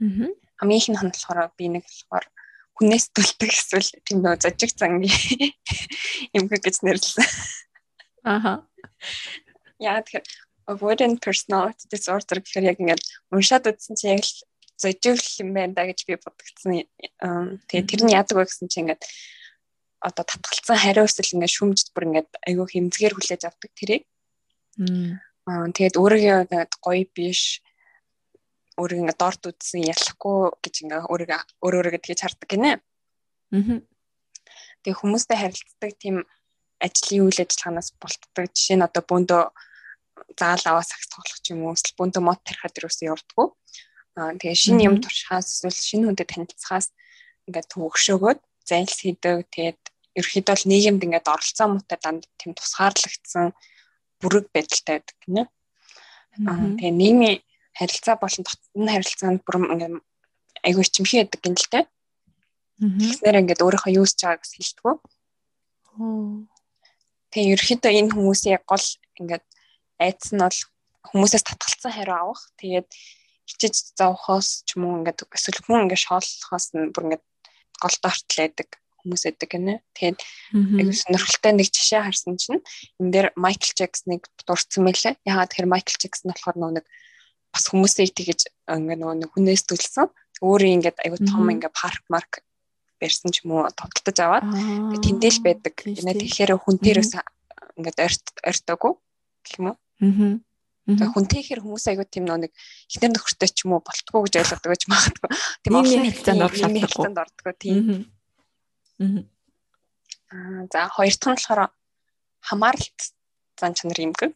[0.00, 0.30] Аа.
[0.60, 2.26] Хамгийн их нь болохоор би нэг болохоор
[2.76, 5.12] хүнээс төлдөг эсвэл тийм нөө зожиг зангийн
[6.36, 7.24] эмгэг гэж нэрлсэн.
[8.24, 8.64] Аха.
[9.80, 10.24] Яа тэгэхээр
[10.66, 14.34] avoidant personality disorder гэхээр яг ингээд уншаад үзсэн чинь яг л
[14.76, 16.84] зожигл юм байна да гэж би бодгдсон.
[17.68, 19.02] Тэгээ тэр нь яадаг вэ гэсэн чинь ингээд
[20.04, 24.04] одоо татгалцсан хариу өсөл ингээд шүмжд бүр ингээд айгүй хэмзгээр хүлээж авдаг тэрийг.
[25.46, 27.62] Тэгээд өөрийгөө гоё биш
[28.74, 32.72] өөрийг ингээд дорд үтсэн ялахгүй гэж ингээд өөрийгөө өөр өөрийгөө тэгж хардаг гинэ.
[33.54, 33.78] Аа.
[34.82, 36.16] Тэгээ хүмүүстэй харилцдаг тийм
[36.82, 39.42] ажлын үйл ажиллагаанаас болтдог жишээ нь одоо бөөндөө
[40.34, 43.46] заал аваа сагс тоглох юм уу эсвэл бөөндөө мод тарихад юусэн явдггүй.
[44.18, 46.90] Аа тэгээ шинэ юм туршихаас эсвэл шинэ хүнтэй танилцахаас
[47.46, 49.46] ингээд төвөгшөөгөөд зайлс хийдэг.
[49.54, 49.80] Тэгээд
[50.18, 53.54] ерөөхдөө л нийгэмд ингээд оролцоо муутай данд тийм тусгаарлагдсан
[54.20, 55.42] бүрэг байдалтай байдаг гинэ.
[56.48, 57.36] Аа тэгээ нийгмийн
[57.78, 59.94] харилцаа болон дотны харилцаанд бүр ингээд
[60.66, 61.80] айгүй чимхий байдаг гин л тэ.
[62.80, 65.00] Тэгэхээр ингээд өөрийнхөө юу хийж байгааг хэлдэг.
[67.32, 68.86] Тэгээ ерөөхдөө энэ хүмүүсийн гол
[69.20, 69.44] ингээд
[70.00, 70.60] айдас нь бол
[71.08, 72.42] хүмүүсээс татгалцсан хариу авах.
[72.60, 72.88] Тэгээд
[73.48, 77.24] хичээж заавахаас ч юм уу ингээд эсвэл хүн ингээд шооллохоос нь бүр ингээд
[77.80, 78.68] гол дортл байдаг
[79.06, 79.74] хүмүүс байдаг гинэ.
[79.94, 80.18] Тэгээд
[80.82, 82.60] айгүй сонирхолтой нэг жишээ харсан чинь
[82.98, 85.14] энэ дээр Майкл Джексоныг дурдсан мэлээ.
[85.22, 86.86] Яагаад тэгэхээр Майкл Джексон болохоор нэг
[87.54, 90.10] бас хүмүүсийг тэгэж ингээд нөгөө нэг хүнээс төлсөн.
[90.42, 92.32] Өөрөө ингээд айгүй том ингээд парк марк
[93.00, 94.44] барьсан ч юм уу тодтолдож аваад
[95.00, 95.72] тэндэл байдаг.
[95.78, 97.12] Тэгэхээр хүнтээрээс
[97.78, 98.92] ингээд орт ортоогүй
[99.44, 99.76] гэх юм уу.
[100.02, 100.36] Аа.
[100.86, 102.54] Тэгээ хүнтэйхэр хүмүүс аягүй тийм нэг
[102.94, 105.30] ихнэр нөхөртэй ч юм уу болтгоо гэж ойлгодог гэж магадгүй.
[105.66, 106.04] Тийм олон
[106.78, 107.76] хэлцээнд ордгоо тийм.
[110.32, 111.60] Аа за хоёр дахь нь болохоор
[112.48, 113.00] хамааралт
[113.60, 114.32] зан чанар эмгэг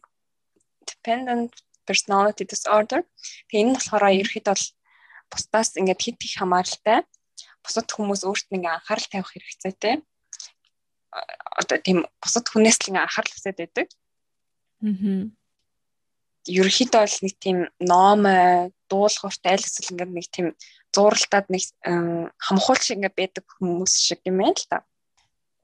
[0.89, 1.51] dependent
[1.87, 3.01] personality disorder.
[3.49, 4.67] Тэгээ энэ нь болохоор ерөөхдөө бол
[5.31, 6.99] бусдаас ингээд хит их хамааралтай
[7.63, 9.95] бусад хүмүүс өөртөө ингээ анхаарал тавих хэрэгцээтэй.
[11.61, 13.87] Одоо тийм бусад хүнээс л ингээ анхаарал хүсэж байдаг.
[14.81, 15.31] Аа
[16.47, 18.21] ерөөхдөө бол нэг тийм ном
[18.89, 20.47] дуулуурт аль эсвэл ингээд нэг тийм
[20.95, 21.63] зууралтад нэг
[22.37, 24.79] хамхуулч ингээд байдаг хүмүүс шиг юм байна л та.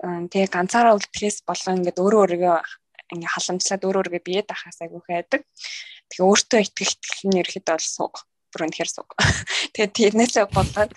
[0.02, 2.58] Тэгээ ганцаараа үлдэхээс болон ингээд өөрөө өөрийгөө
[3.14, 5.42] ингээ халамжлаад өөрөө өөрийгөө бие даахаас айгүйх байдаг.
[6.12, 8.14] Тэгээ өөртөө итгэх итгэх нь ерөөхдөө бол суг
[8.52, 9.10] бүр үнэхээр суг.
[9.76, 10.92] Тэгээ тэрнээсээ болоод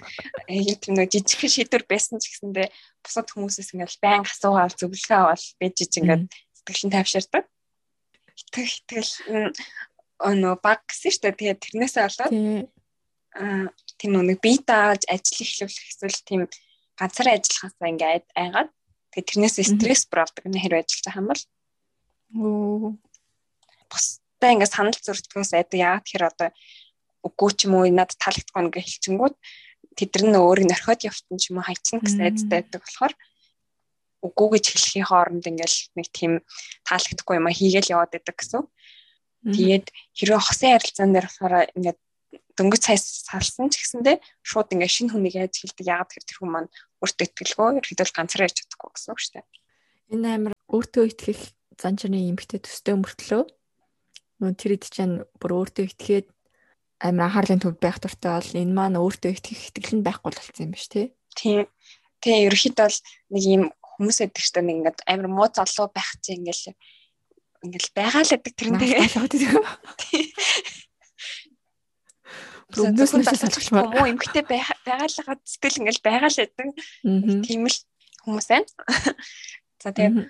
[0.47, 2.69] яг тийм нэг жижиг шийдвэр байсан ч гэсэндээ
[3.03, 7.45] бусад хүмүүсээс ингээл байн асуугаал зөвлөгөө авал бэж иж ингээд сэтгэлийн тайвширдаг
[8.41, 9.13] итгэх итгэл
[10.21, 11.39] нөө баг гэсэн шүү дээ.
[11.39, 12.33] Тэгээд тэрнээсээ болоод
[13.99, 16.41] тийм нэг бие дааж ажил эхлүүлэх эсвэл тийм
[16.99, 18.71] ганцаар ажиллахаасаа ингээд айгаад
[19.15, 21.43] тэгээд тэрнээсээ стресс бравдаг нэ хэрэг ажиллаж байгаа юм бол
[23.91, 26.49] бусдаа ингээд санал зөрчдгөөс айдаг яагаад тэгэхээр одоо
[27.27, 29.35] үгүй ч юм уу надад таалагдахгүй ингээ хэлчингүүд
[29.99, 33.15] тэдэр нь өөрийг нөрхөд явтан ч юм уу хайцсан гэсэн айдтай байдаг болохоор
[34.21, 36.33] үгүй гэж хэлхийн хооронд ингээл нэг тийм
[36.85, 38.63] таалагдахгүй юм а хийгээл яваад байдаг гэсэн.
[39.41, 41.99] Тэгээд хэрвээ хосын харилцаан дээр болохоор ингээд
[42.61, 46.71] дөнгөж цай салсан ч гэсэндээ шууд ингээд шинэ хүнийг яаж хэлдэг яагаад тэр хүн маань
[47.01, 49.47] өөртөө итгэлгүй ерөөдөө ганцаараа яж чадахгүй гэсэн үг шүү дээ.
[50.13, 51.41] Энэ амар өөртөө итгэх
[51.81, 53.43] занчны эмгтэй төстэй мөртлөө
[54.45, 56.29] нөө тэр ид чинь бүр өөртөө итгээд
[57.01, 60.73] амар анхаарлын төв байх дуртай бол энэ маань өөртөө итгэх итгэл нь байхгүй болсон юм
[60.77, 61.07] ба ш тий.
[61.33, 61.65] Тийм.
[62.21, 62.99] Тэгээ ерөөхдөө бол
[63.33, 63.63] нэг юм
[63.97, 66.77] хүмүүс байдаг шүү дээ нэг ингээд амар муу залуу байх чинь ингээл
[67.65, 68.89] ингээл байгаа л байдаг тэрнээ.
[72.77, 73.91] Өмнөөс нь салчихмаар.
[73.91, 76.69] Муу эмгтэй байгаалгаа сэтгэл ингээл байгаа л байдаг.
[77.47, 77.79] Тийм л
[78.25, 78.69] хүмүүс байна.
[79.83, 80.29] За тэгээ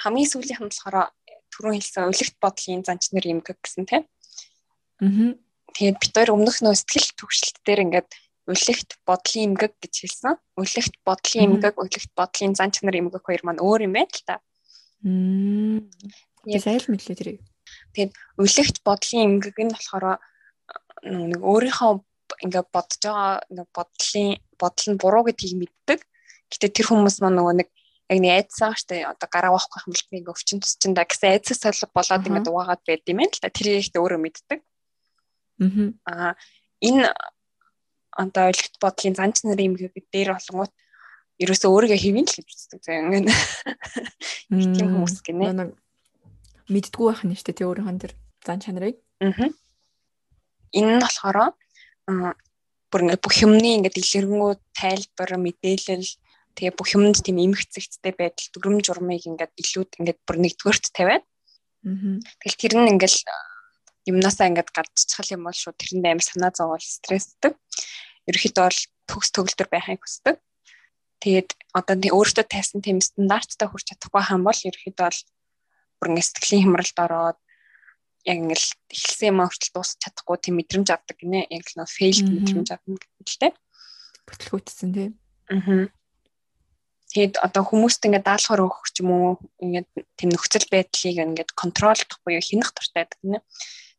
[0.00, 1.12] хамгийн сүүлийн хэмжээ болохоор
[1.52, 4.04] түрүүн хэлсэн өвлөгт бодлын занч нар эмгэг гэсэн тийм.
[5.04, 5.36] Аа.
[5.76, 8.10] Тэгээд бид хоёр өмнөх нөө сэтгэл төвшөлт дээр ингээд
[8.50, 10.34] үлэгт бодлын эмгэг гэж хэлсэн.
[10.58, 14.42] Үлэгт бодлын эмгэг, үлэгт бодлын зан чанар эмгэг хоёр маань өөр юм байна л та.
[15.06, 15.86] Мм.
[16.48, 17.40] Яг айл мэдлээ тэрийг.
[17.94, 20.18] Тэгээд үлэгт бодлын эмгэг нь болохоор
[21.04, 21.92] нэг өөрийнхөө
[22.44, 24.28] ингээд бодож байгаа нэг бодлын
[24.60, 26.00] бодол нь буруу гэдгийг мэддэг.
[26.50, 27.68] Гэтэ тэр хүмүүс маань нөгөө нэг
[28.10, 31.62] яг нэг айдсан штэ одоо гараа واخх юм бол ингээд өвчин тусчин да гэсэн айдсаас
[31.62, 33.50] солив болоод ингээд угаагаад байд юм байна л та.
[33.50, 34.60] Тэр ихтэй өөрөө мэддэг.
[36.06, 36.34] Аа
[36.82, 37.14] энэ
[38.14, 40.72] одоо ойлголт бодлын занч нарын юм гэдэг дээр болонгууд
[41.40, 43.26] ерөөсөө өөрийгөө хэвэн л гэж үздэг зэ ингээд
[44.76, 45.72] тийм хүмүүс гинэ.
[46.70, 48.98] Мэддгүй байх нь штэ тий өөрийнхөө тэр зан чанарыг.
[49.22, 49.54] Аа
[50.76, 51.36] Энэ нь болохоор
[52.90, 56.10] бүр ингээд бүх юмны ингээд илэргэнгүй тайлбар мэдээлэл
[56.58, 61.24] тэгээ бүх юмд тийм эмгцэгцтэй байдал дүрм журмыг ингээд илүүд ингээд бүр нэгдүгээрт тавиад.
[62.42, 63.16] Тэгэл тэр нь ингээд
[64.10, 67.54] юмнасаа ингээд гадчихл юм бол шууд тэрэнд амар санаа зовоол стрессдэг.
[68.26, 70.36] Ерөнхийдөө бол төгс төгөлдөр байхыг хүсдэг.
[71.22, 75.20] Тэгээд одоо өөртөө тайсан тийм стандарттай хүрч чадахгүй хаан бол ерөнхийдөө бол
[76.00, 77.38] бүр ингээд сэтгэлийн хямралд ороод
[78.28, 81.48] яг ингээд эхэлсэн юм хүртэл дуусах чадахгүй тийм мэдрэмж авдаг гинэ.
[81.48, 83.52] Яг л нөө фейл мэдрэмж авна гэдэгтэй.
[84.28, 85.12] Бүтлгүүцсэн тийм.
[85.48, 85.88] Аа.
[87.10, 92.22] Тэгэд одоо хүмүүст ингээд даалгавар өгөх ч юм уу ингээд тийм нөхцөл байдлыг ингээд контролдох
[92.22, 93.38] буюу хянах дуртай гэдэг нэ.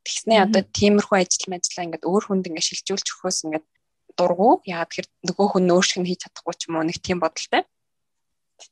[0.08, 3.66] Тэгснээ одоо тиймэрхүү ажил мэдлээ ингээд өөр хүнд ингээд шилжүүлж өгөхөөс ингээд
[4.16, 4.64] дургу.
[4.64, 7.68] Яагаад тэгэхээр нөгөө хүн өөршиг нь хийж чадахгүй ч юм уу нэг тийм бодолтой.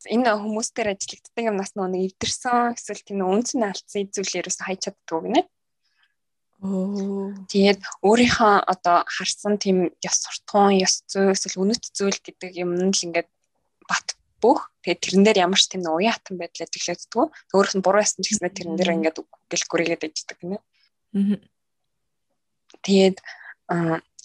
[0.10, 5.42] Энэ хүмүүстээр ажиллагддаг юмнаас нэг эвдэрсэн эсвэл тийм үнцэн алдсан зүйлээрээс хайж чаддгүй гинэ.
[6.60, 12.92] Тэгээд өөрийнхөө одоо харсан тийм ёс суртахуун, ёс зүй эсвэл үнэт зүйл гэдэг юм нь
[12.92, 13.30] л ингээд
[13.88, 17.32] бат бүх тэгээд тэрэн дээр ямар ч тийм уян хатан байдал ажиглагддаг.
[17.56, 20.60] Өөрөөх нь буруу ясан ч гэснээр тэрэн дээр ингээд гэл гүрийгээд иждэг гинэ.
[22.84, 23.18] Тэгээд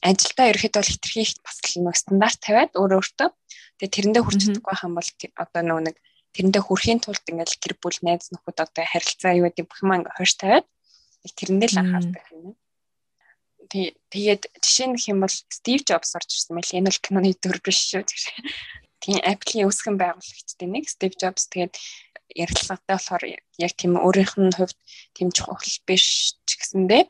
[0.03, 0.83] ажилдаа ерөөхдөө
[1.22, 3.29] их бас л нэг стандарт тавиад өөрөө өөртөө
[3.78, 5.10] тэгээд тэрэндээ хүрчдэг байх юм бол
[5.42, 5.96] одоо нэг
[6.34, 10.16] тэрэндээ хүрэхийн тулд ингээд гэр бүл найз нөхөд одоо харилцаа юу гэдэг бүх юм ингээд
[10.18, 10.66] хойш тавиад
[11.38, 12.54] тэрэндээ л анхаардаг юм.
[14.12, 17.78] Тэгээд жишээ нь хэм бол Стив Джобс орж ирсэн байл энэ бол киноны төр биш
[17.90, 18.04] шүү.
[19.02, 21.74] Тийм Apple-ийн үүсгэн байгуулагчдын нэг Стив Джобс тэгээд
[22.34, 24.78] ярилцлагатай болохоор яг тийм өөрийнх нь хувьд
[25.16, 27.08] тийм чухал биш ч гэсэндээ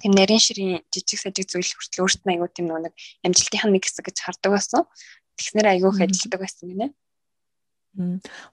[0.00, 2.94] тийм нарийн ширийн жижиг сажиг зүйл хүртэл өөрт нь аягүй тийм нэг
[3.26, 4.82] амжилтынх нь нэг хэсэг гэж хардаг байсан.
[5.42, 6.86] Тэгснэр аягүй их ажилладаг байсан гинэ.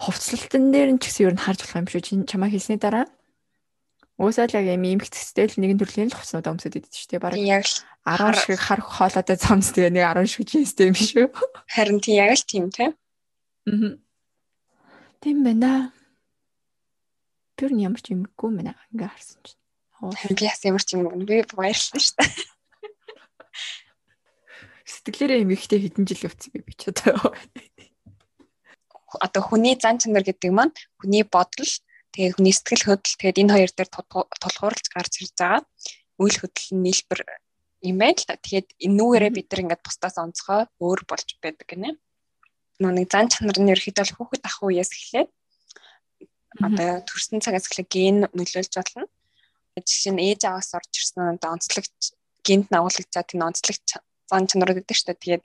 [0.02, 2.02] Хувцлалтын дээр нь ч гэсэн ер нь харж болох юм шүү.
[2.02, 3.06] Чи чамаа хэлсний дараа
[4.20, 7.24] Уусаа л яг юм имхцтэй л нэгэн төрлийн л хувцснууд өмсөд идэв шүү дээ.
[7.24, 7.64] Бараг яг
[8.04, 11.32] 10 шиг харах хоолойтой цомц тэгээ нэг 10 шиг жинстэй юм шүү.
[11.72, 12.92] Харин тийм яг л тийм тийм.
[13.64, 13.96] Аа.
[15.24, 15.96] Тийм байна.
[17.56, 19.56] Тэр нь ямар ч юмгүй мэнэ ингээ харсан чинь.
[20.36, 22.59] Би бас ямар ч юм би баярлсан шүү дээ.
[24.90, 27.38] Сэтгэлээрээ юм ихтэй хэдэн жил явцсан би ч одоо.
[29.22, 31.70] Одоо хүний зан чанар гэдэг маань хүний бодол
[32.14, 33.90] Тэгээд хүний сэтгэл хөдлөл тэгээд энэ хоёр дээр
[34.42, 35.62] тулгуурлаж гарч ирж байгаа.
[36.18, 37.22] Үйл хөдлөл нь нийлбэр
[37.86, 38.34] юм байна л та.
[38.34, 41.96] Тэгээд энүүгээрээ бид нар ингээд бусдаас онцгой өөр болж байдаг гинэ.
[42.82, 45.30] Нэг зан чанар нь ерөөхдөө хүүхэд ах үеэс эхлээд
[46.66, 49.06] одоо төрсэн цагаас эхлээ ген нөлөөлж болно.
[49.78, 53.88] Жишээ нь ээж аваас орж ирсэн одоо онцлогч гент нагуулгачаад энэ онцлогч
[54.30, 55.18] зан чанарууд гэдэг дээ.
[55.20, 55.44] Тэгээд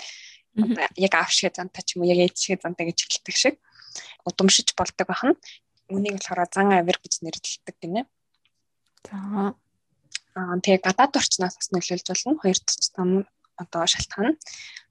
[1.01, 3.55] яг аав шиг зантай ч юм уу яг ээж шиг зантай гэж хэлдэг шиг
[4.29, 5.35] удамшиж болдог бахан.
[5.91, 8.07] Үнийг болохоор зан авир гэж нэрлэдэг гинэ.
[9.09, 9.55] За.
[10.35, 12.39] Аа тэгээ гадаад орчноос бас нөлөөлж болно.
[12.43, 12.59] Хоёр
[12.95, 13.11] том
[13.59, 14.39] одоо шалтгаан.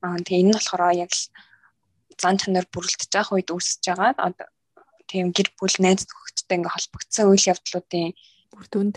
[0.04, 1.24] Аа тэгээ энэ нь болохоор яг л
[2.22, 4.12] зан чанар бүрэлдэж байгаа үед үүсэж байгаа.
[4.20, 4.48] Одоо
[5.10, 8.08] тийм гэр бүл найз нөхөдтэй ингээ холбогдсон үйл явдлуудын
[8.56, 8.96] үр дүнд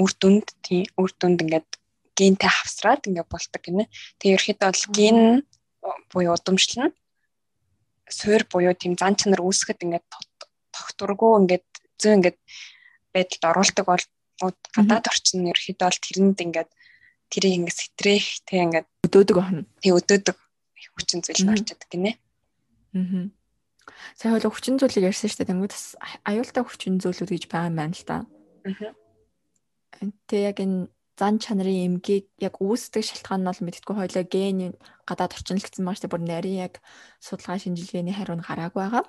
[0.00, 1.68] үр дүнд тийм үр дүнд ингээд
[2.14, 3.84] гентэй хавсраад ингээ болдог гинэ.
[4.18, 5.18] Тэгээ ерөөхдөө бол ген
[6.10, 6.96] буюу удамшлал нь
[8.08, 10.06] суур буюу тийм зан чанар үүсгэхэд ингээд
[10.72, 11.66] тогтургүй ингээд
[12.00, 12.38] зөө ингээд
[13.14, 14.04] байдалд оруулдаг бол
[14.74, 16.70] гадаад орчин нь ерөөхдөө бол тэрэнд ингээд
[17.32, 19.62] тэрийг ингээд сэтрэх тэг ингээд өдөөдөг байна.
[19.82, 20.36] Тэг өдөөдөг
[20.94, 22.12] хүчин зүйл орчод гинэ.
[22.94, 23.26] Аа.
[24.14, 25.50] Сая хойло хүчин зүйлийг ярьсан шүү дээ.
[25.50, 25.86] Тэнгүүд бас
[26.24, 28.16] аюултай хүчин зүйлүүд гэж байгаа юм байна л да.
[28.68, 28.94] Аа.
[30.30, 34.74] Тэг яг энэ зан чанарын эмгийг яг үүсдэг шалтгаан нь бол мэдтгүй хойлоо ген
[35.06, 36.74] гадаад орчин л гэсэн маш тэ бүр нарийн яг
[37.22, 39.04] судалгаа шинжилгээний хариу нь гараагүй байгаа.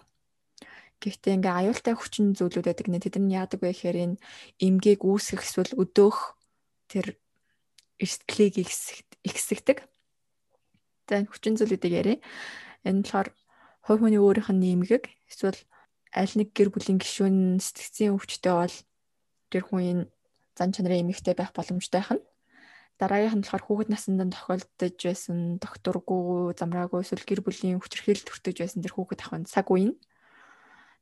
[1.02, 4.22] Гэхдээ ингээ аюултай хүчин зүйлүүд байдаг нэ тэд нар яадаг вэ гэхээр энэ
[4.62, 6.18] эмгээг үүсгэх эсвэл өдөөх
[6.94, 7.18] тэр
[8.00, 8.54] эрсдлийг
[9.26, 9.78] ихсэгдэг.
[11.10, 12.18] За хүчин зүйлүүдийг яриа.
[12.86, 13.30] Энэ болохоор
[13.86, 15.60] хувь хүний өөрийнх нь нэмгэг эсвэл
[16.14, 18.76] аль нэг гэр бүлийн гишүүн сэтгцийн өвчтөй бол
[19.52, 20.04] тэр хүн энэ
[20.58, 22.24] зан чанарын эмэгтэй байх боломжтой байна.
[23.00, 28.80] Дараагийнх нь болохоор хүүхэд наснд тохиолдож байсан докторгүй, замраагүй эсвэл гэр бүлийн хүчирхийлэл төртөж байсан
[28.80, 29.96] тэр хүүхэд ахын цаг үе нь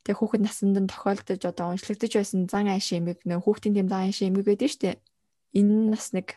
[0.03, 4.03] Тэгээ хүүхэд насанд нь тохиолдож одоо уншлагдаж байсан зан аашийн эмэг нөө хүүхдийн тэм зан
[4.03, 4.95] аашийн эмэг байдаг шүү дээ.
[5.55, 6.27] Энэ нас нэг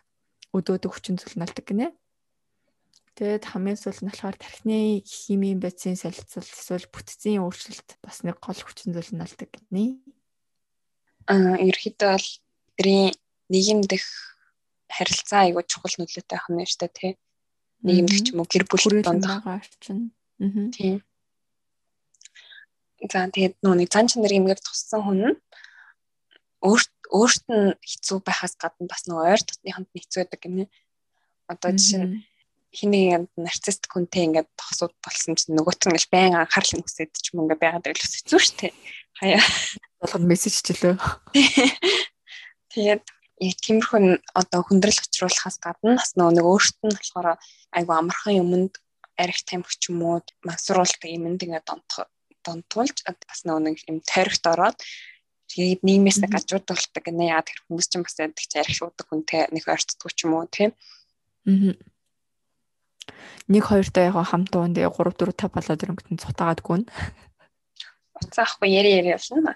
[0.55, 1.91] өдөөдөг хүчин зүйл налдаг гинэ.
[3.19, 8.61] Тэгээд хамгийн сүүл нь болохоор тархины химийн бодисын солилцол эсвэл бүтцийн өөрчлөлт бас нэг гол
[8.63, 9.99] хүчин зүйл налдаг гинэ.
[11.27, 12.29] Аа ерөөхдөө бол
[12.77, 13.13] тэрийн
[13.53, 14.05] нийгэмдэх
[14.91, 17.13] харилцаа айгуу чухал нөлөөтэй хам нэ штэ тий.
[17.83, 20.13] Нийгэмдэх ч юм уу гэр бүл дондох орчин.
[20.41, 20.71] Аа.
[20.73, 21.03] Тийм.
[23.13, 25.37] За тэгээд нэг зан чанар юмгээр туссан хүн нь
[26.65, 30.65] өөрт өөрт нь хэцүү байхаас гадна бас нөгөө ойр дотныхонд нь хэцүү байдаг гэмнэ.
[31.53, 32.25] Одоо жишээ нь
[32.73, 37.45] хиний нарцистик хүнтэй ингээд тосууд болсон чинь нөгөөт нь ингээл байн анхаарал хүсээд ч юм
[37.45, 38.73] ингээд байгаад байл хэцүү шүү дээ.
[39.21, 39.45] Хаяа
[40.01, 40.97] болгоно мессеж ч лөө.
[42.77, 43.05] Тэгээд
[43.41, 47.41] яг тиймэрхүү одоо хүндрэл учруулахаас гадна бас нөгөө нэг өөрт нь болохоор
[47.73, 48.73] айгу амархан юмд
[49.17, 52.05] арих тамхи ч юм уу мансруулдаг юмд ингээд донтох
[52.45, 54.79] донтуулж бас нэг юм тойрогт ороод
[55.49, 59.65] тэгээд нийгмээс гажуудуулдаг гэнэ яа тэр хүмүүс ч бас яддаг ч арих шуудаг хүнтэй нэг
[59.65, 60.77] ойрцдгүй ч юм уу тийм.
[61.49, 61.73] Аа.
[63.49, 66.87] Нэг хоёртой яг хамт уун тэгээ 3 4 5 болоод ирэнгөтэн цутаагаадгүй нь.
[68.17, 69.55] Уцаахгүй яри яри явсан ба.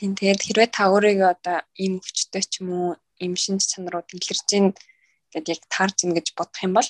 [0.00, 4.48] Тийм тэгээд хэрвээ та өөрийгөө одоо ийм өвчтөй ч юм уу ийм шинж чанарууд илэрж
[4.48, 4.72] гин
[5.28, 6.88] гэдээ яг таарч ин гэж бодох юм бол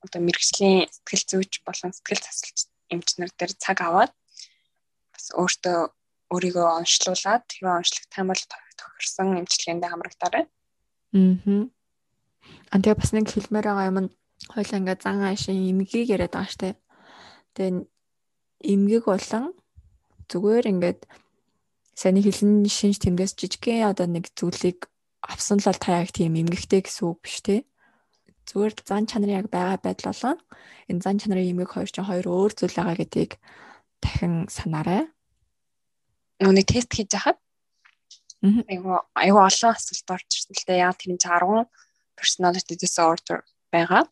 [0.00, 4.12] одоо мэрэгжлийн сэтгэл зүйч болон сэтгэл засалч эмчнэр дээр цаг аваад
[5.12, 5.78] бас өөртөө
[6.32, 8.42] өөрийгөө онцлуулад хэрвээ онцлогтой бол
[8.80, 10.44] тохирсон эмчилгээндээ хамрагдаарай.
[10.48, 11.68] Аа.
[12.72, 14.10] А тэгээ бас нэг хэлмээр байгаа юм нь
[14.48, 16.80] хоёул ингээ зан аашийн эмгийг яриад байгаа штэ.
[17.52, 17.84] Тэгээ
[18.72, 19.52] эмгэг болон
[20.32, 21.00] зүгээр ингээд
[21.98, 24.86] саний хэлэн шинж тэмдээс жижигхэн одоо нэг зүйлийг
[25.18, 27.66] авсан л бол та яг тийм эмгэгтэй гэсэн үг биш те.
[28.46, 30.38] Зүгээр зан чанарын яг байгаа байдал болон
[30.86, 33.32] энэ зан чанарын эмгэг хоёр чинь хоёр өөр зүйл байгаа гэдгийг
[33.98, 35.10] дахин санаарай.
[36.38, 37.38] Нүуний тест хийж хахад
[38.46, 40.82] айгу айгу олон асуулт орж ирсэн л дээ.
[40.86, 41.66] Яа тэр нь 10
[42.14, 43.42] personality disorder
[43.74, 44.06] байгаа.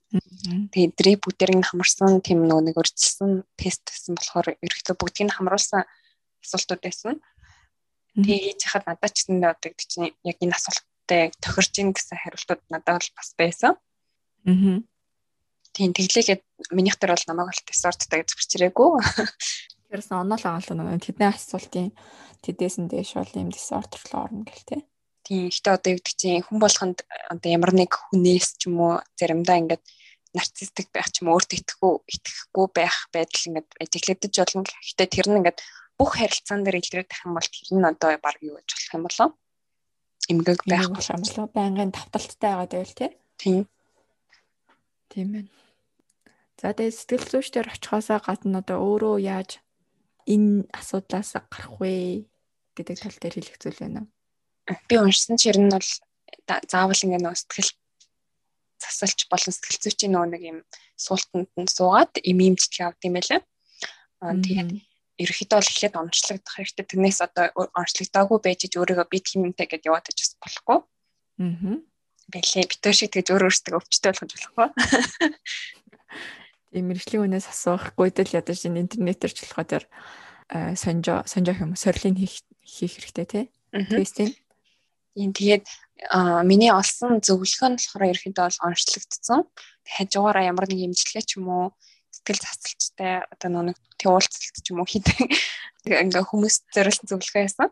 [0.74, 5.34] Тэгээд эдрийг бүгдийг нь хамарсан тийм нөгөө нэг өрчилсөн тест гэсэн болохоор ерөөхдөө бүгдийг нь
[5.38, 5.86] хамруулсан
[6.42, 7.22] асуултууд байсан.
[8.16, 12.62] Тэгээд хахад надад ч гэсэн одоо гэдэг чинь яг энэ асуулттай тохирж ийн гэсэн хариултууд
[12.72, 13.72] надад бол бас байсан.
[14.48, 14.80] Аа.
[15.76, 18.90] Тийм тэглээгээд минийх дээр бол намайг бол диссорттай гэж зөвчрээгүй.
[19.92, 21.92] Тэрсэн оноо л байгаа л нэг тэдний асуултын
[22.40, 24.82] тэдээс нь дээш бол юм диссортер руу орно гэл тээ.
[25.28, 26.98] Тийм ихтэй одоо юу гэдэг чинь хүн болгонд
[27.28, 29.84] одоо ямар нэг хүнээс ч юм уу заримдаа ингээд
[30.32, 34.64] нарцистик байх ч юм өөртөө итгэхгүй итгэхгүй байх байдал ингээд ажиглагдаж болно.
[34.64, 35.58] Гэхдээ тэр нь ингээд
[35.98, 39.04] бүх харилцаан дээр илрээд тах юм бол тэр нь одоо баг юу гэж болох юм
[39.08, 39.28] болоо?
[40.28, 41.46] Эмгэг байх болоо.
[41.56, 43.10] Байнгын давталттай байгаа байвал тий.
[43.40, 43.62] Тийм.
[45.08, 45.50] Тийм байна.
[46.60, 49.60] За тэгээ сэтгэл зүйч дээр очихоосоо гадна одоо өөрөө яаж
[50.24, 52.24] энэ асуудлаас гарах вэ
[52.76, 54.00] гэдэг тал дээр хэлэх зүйл байна.
[54.88, 55.90] Би уншсан ч ер нь бол
[56.72, 57.70] заавал ингээ нөө сэтгэл
[58.82, 60.58] засалч болон сэтгэл зүйчийн нөгөө нэг юм
[60.96, 63.40] суултанд нь суугаад им имжлэг авд юм байлаа.
[64.24, 64.70] Аа тэгээд
[65.16, 66.84] ерөөхдөө бол эхлээд онцлогдох хэрэгтэй.
[66.84, 70.78] Тэрнээс одоо онцлогдоогүй байж өөрийгөө би тийм юмтай гэдээ яваад аж бас болохгүй.
[71.40, 71.76] Аа.
[72.26, 74.68] Бэлээ битүү шиг тэгж өөр өөртөө өвчтэй болгож болохгүй.
[76.76, 79.84] Тийм мэрэгжлийн үнээс асуухгүй дэл ядаж энэ интернетээр ч болохоо тэр
[80.76, 83.44] сонжоо сонжоо юм сорилын хийх хийх хэрэгтэй тий.
[83.72, 84.36] Тестинг.
[85.16, 85.64] Тийм тэгээд
[86.44, 89.40] миний олсон зөвлөгөө нь болохоор ерөөхдөө бол онцлогдсон.
[89.86, 91.66] Хажуугаараа ямар нэг имжлэгээ ч юм уу
[92.26, 95.30] сэтгэл засалчтай одоо нэг тий уулзалт ч юм уу хийдэг
[95.86, 97.70] ингээ хүмүүс зориулсан зөвлөгөө байсан.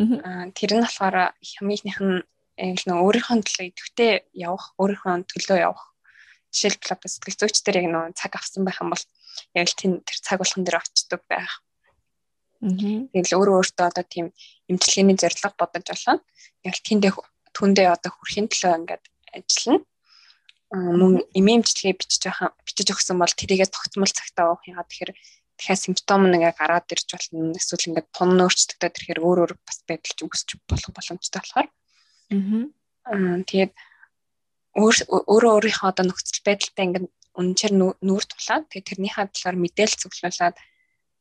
[0.00, 2.24] Аа тэр нь болохоор хамгийн нь
[2.56, 5.84] яг л нөө өөрийнхөө төлөө идэвхтэй явах, өөрийнхөө төлөө явах.
[6.48, 9.04] Жишээлбэл одоо сэтгэл зүйчдэр яг нөө цаг авсан байх юм бол
[9.52, 11.60] яг л тэр цаг болгон дээр очдог байх.
[13.12, 14.32] Тэгэл өөрөө өөртөө одоо тийм
[14.72, 16.16] эмчилгээний зорилго бодож олоо.
[16.64, 17.12] Яг тэндээ
[17.52, 19.04] түндээ одоо хүрхийн төлөө ингээд
[19.36, 19.84] ажиллана
[20.70, 25.12] мөн эмээмжлэгээ бичиж байгаа бичиж өгсөн бол тэрийгээ тогтмол цагтаа уух яагаад тэгэхээр
[25.58, 27.58] дахиад симптом нэг гараад ирж болно.
[27.58, 31.68] Эсвэл ингээд тун өөрчлөгдөд ирэхээр өөр өөр бас байдалч үүсч болох боломжтой болохоор.
[33.10, 33.72] Аа тэгээд
[34.78, 40.56] өөрөө өөрийнхөө одоо нөхцөл байдалтай ингээд үнэнчээр нүүр тулаад тэгээд тэрнийхээ талаар мэдээлэл цуглуулад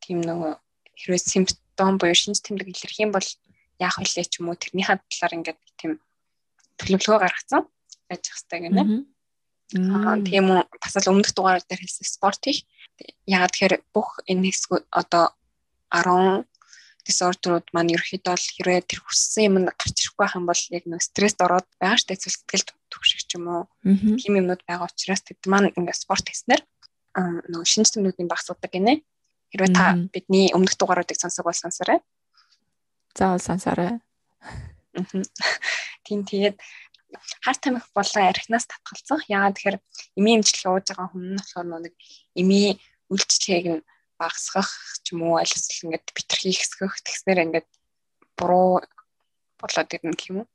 [0.05, 0.53] тийм нөгөө
[0.93, 3.27] хэрвээ симптом буюу шинж тэмдэг илэрх юм бол
[3.81, 4.61] яах вэ ч юм уу?
[4.61, 5.91] Тэрнийхээ талаар ингээд тийм
[6.77, 7.65] төлөвлөгөө гаргацсан.
[8.07, 8.83] Байж хэвээр гэнэ.
[9.77, 12.65] Аа тийм үү бас л өмнөх дугаар дээр хэлсэн спорт их.
[13.29, 15.29] Яагаад тэгэхээр бүх энэ хэсгүүд одоо
[15.93, 16.49] 10
[17.05, 21.01] дисордерууд маань ерөөхдөө л хэрвээ тэр хүссэн юм гарч ирэхгүй байх юм бол яг нэг
[21.01, 23.63] стресст ороод байгаа штэ эсвэл сэтгэл төвших ч юм уу.
[24.17, 26.61] Тийм юмнууд байгаа учраас тэд маань ингээд спорт хийснээр
[27.49, 29.01] нөгөө шинж тэмдгүүдийн багасгадаг гинэ.
[29.49, 31.99] Хэрвээ та бидний өмнөх дугааруудыг сонсог бол сонсоорой.
[33.17, 33.97] Заавал сонсоорой.
[36.05, 36.57] Тийм тэгээд
[37.43, 39.25] хар тамхи болон архинаас татгалзах.
[39.29, 39.77] Яагаад тэгэхээр
[40.19, 41.95] эмийн имжлэг ууж байгаа хүн нь болохоор нэг
[42.37, 42.77] эмийн
[43.09, 43.85] үйлчлэгийг нь
[44.19, 44.69] багасгах
[45.03, 47.69] ч юм уу аль эсвэл ингээд битэрхий хэсгэх тэгснээр ингээд
[48.37, 48.83] буруу
[49.57, 50.47] болоод ирнэ гэх юм уу?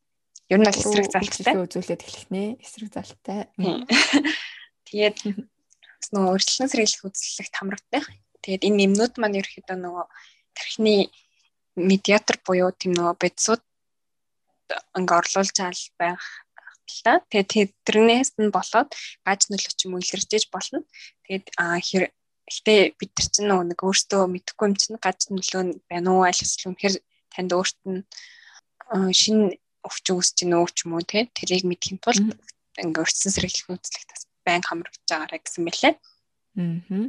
[0.52, 2.60] Ер нь эсрэг залттай үзүүлээд эхлэх нэ.
[2.60, 3.48] Эсрэг залттай.
[4.86, 5.18] Тэгээд
[6.12, 8.04] нөгөө өөрчлөлт сэргийлэх үзлэлэгт хамрагддаг.
[8.44, 10.06] Тэгээд энэ нэмнүүд маань ерөөхдөө нөгөө
[10.52, 11.08] тархины
[11.74, 13.62] медиатор буюу тийм нөгөө бодисууд
[14.94, 16.22] ингээ орлуулж аал байх
[17.04, 17.20] та.
[17.30, 18.90] Тэгээд тэрнээс нь болоод
[19.26, 20.84] гаж нөлөө ч юм уу илэрчээж болно.
[21.24, 22.10] Тэгээд а хэр
[22.48, 26.72] гэтээ бид нар чинь нэг өөртөө мэдэхгүй юм чинь гаж нөлөө байна уу аль эсвэл
[26.72, 26.96] үнэхээр
[27.32, 28.04] танд өөрт нь
[28.92, 29.56] шинэ
[29.88, 32.36] өвч үүсч гин үү ч юм уу тий тэрийг мэдхийн тулд
[32.76, 35.94] ингээ өртсөн сэргийлэх үзлэгт бас байн хамрагч байгаарэ гэсэн мэлээ.
[36.60, 37.08] Аа.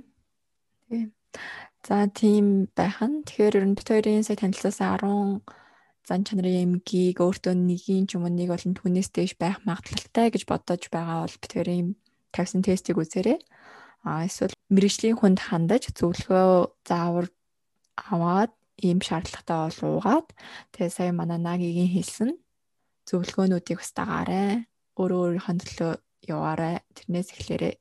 [0.87, 1.11] Тийм.
[1.85, 3.27] За тийм байхan.
[3.27, 5.43] Тэгэхээр ер нь бид хоёрын сая танилцсаас 10
[6.05, 10.43] зан чанарын эмгийг өөртөө нэгийн ч юм уу нэг болон түүнээс дээш байх магадлалтай гэж
[10.45, 11.87] бодож байгаа бол битэрийн
[12.29, 13.41] тавьсан тестийг үзээрэй.
[14.05, 17.25] А эсвэл мэрэгжлийн хүнд хандаж зөвлөгөө заавар
[17.97, 18.53] аваад
[18.85, 20.27] ийм шаардлагатай бол уугаад
[20.77, 22.37] тэгээ сая манай нагийн хэлсэн
[23.09, 24.69] зөвлөгөөнүүдийг бас дагаарай.
[24.99, 25.91] Өөрөө өөрийнхөө төлөө
[26.29, 26.75] яваарай.
[26.93, 27.75] Тэрнээс эхлээрэй.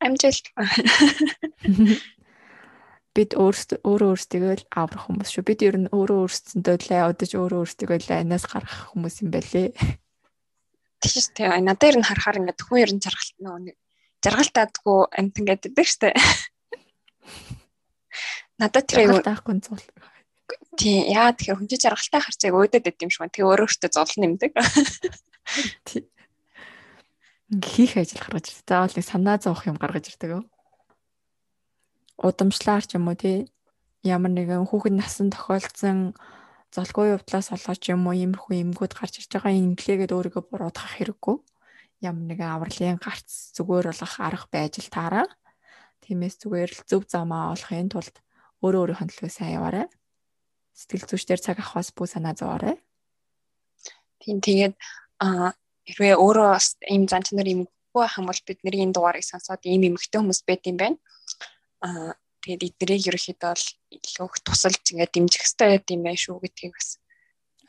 [0.00, 0.46] Амжилт.
[3.12, 5.44] бид өөрсдөө өөрөө өөрсдөө л аврах хүмүүс шүү.
[5.44, 9.68] Бид ер нь өөрөө өөрсдөндөө л удаж өөрөө өөрсдөө л анаас гаргах хүмүүс юм байлээ.
[11.02, 11.60] Тийм шүү дээ.
[11.60, 13.76] Надад ер нь харахаар ингээд хүн ер нь жаргалт нэг
[14.24, 16.14] жаргалтаадгүй амт ингээд байдаг шүү дээ.
[18.62, 19.84] Надад тэр аюу таахгүй зул.
[20.78, 23.34] Тийм яа тэгэхээр хүн чинь жаргалтай харцыг өөдөд өгд юм шиг байна.
[23.34, 24.52] Тэгээ өөрөө өөртөө зол нэмдэг.
[25.84, 26.04] Тийм.
[27.52, 28.64] Хийх ажил гаргаж ирдэг.
[28.64, 30.48] Заавал нэг санаа зовох юм гаргаж ирдэг.
[32.22, 33.50] Удамшлаар ч юм уу тий
[34.06, 36.14] ямар нэгэн хүүхэд насан тохиолдсон
[36.74, 41.36] золгүй явдлаас олгож юм уу иймэрхүү эмгүүд гарч ирж байгаа инглээгээд өөрийгөө буруутгах хэрэггүй.
[42.06, 45.26] Ямар нэгэн авралын гарц зүгээр болгох арга байж л таараа.
[46.02, 48.14] Тиймээс зүгээр л зөв замаа олохын тулд
[48.62, 49.86] өөрөө өөрийнхөө төлөө сайн яваарай
[50.76, 52.76] сэтгэл зүйчдэр цаг авахаас бүү санаа зовоорой.
[54.22, 54.74] Тийм тэгээд
[55.20, 55.52] а
[55.86, 57.62] хэрвээ өөрөө бас ийм зан чанар юм
[57.92, 60.96] хөө хам бол бидний энэ дугаарыг сонсоод ийм эмгтэй хүмүүс байд юм байна.
[61.82, 63.66] А тэгээд эднэрийг ерөөхдөө бол
[63.96, 66.88] илүү их тусалж ингээд дэмжих хэрэгтэй байд юм байна шүү гэдгийг бас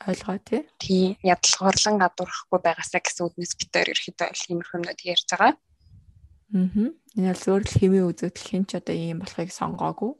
[0.08, 0.62] ойлгоо тий.
[0.78, 5.52] Тийм ядлагоорлон гадуурхахгүй байгаасаа гэсэн үднэс битээр ерөөхдөө л иймэрхүү юмнууд ярьж байгаа.
[5.54, 6.90] Аа.
[7.18, 10.12] Энэ бол зөвөр л хэмээ үзэгдэл хин ч одоо ийм болохыг сонгоогүй.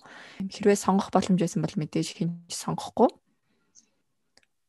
[0.51, 3.11] Хэрвээ сонгох боломж байсан бол мэдээж хин ч сонгохгүй.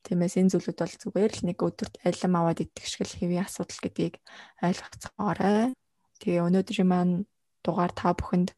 [0.05, 3.81] Тиймээс энэ зүйлүүд бол зүгээр л нэг өдөрт алим аваад идэх шиг л хэвийн асуудал
[3.81, 4.21] гэдгийг
[4.61, 5.73] ойлгоцгоорой.
[6.21, 7.13] Тэгээ өнөөдрийн маань
[7.65, 8.53] дугаар та бүхэнд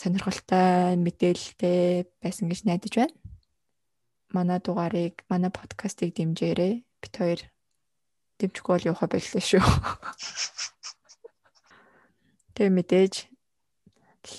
[0.00, 3.12] сонирхолтой мэдээлэлтэй байсан гэж найдаж байна.
[4.32, 6.88] Манай дугаарыг, манай подкастыг дэмжээрэй.
[7.04, 7.44] Бид хоёр
[8.40, 9.60] дэмжихгүй бол явах байлаа шүү.
[12.56, 13.28] Тэгээ мэдээж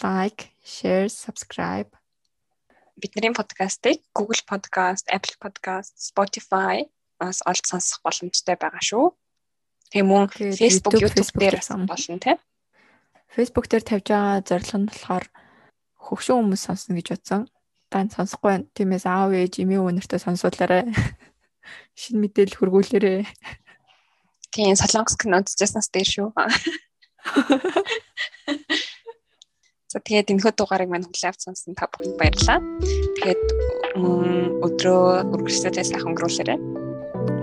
[0.01, 1.93] like, share, subscribe
[3.01, 6.85] бидний подкастыг Google Podcast, Apple Podcast, Spotify
[7.17, 9.09] бас олж сонсох боломжтой байгаа шүү.
[9.89, 11.57] Тэгээ мөн Facebook, YouTube дээр
[11.89, 12.37] болно тийм.
[13.33, 15.25] Facebook дээр тавьж байгаа зорилго нь болохоор
[16.01, 17.41] хөгшин хүмүүс сонсно гэж бодсон.
[17.91, 18.65] Дан сонсохгүй байна.
[18.73, 20.89] Тиймээс аав ээж эмээ өнөртөө сонсуулаарай.
[21.99, 23.27] Шинэ мэдээлэл хургуулаарай.
[24.51, 26.29] Тийм солонгос кино үзчихснаас дээр шүү.
[29.91, 32.63] За тэгээд энэхүү дугаарыг мань хүлээвч сонсон та бүхэнд баярлалаа.
[33.19, 33.43] Тэгээд
[34.63, 36.59] өдрөө үргэлжлүүлээ сайхан өнгөрүүлээрэй.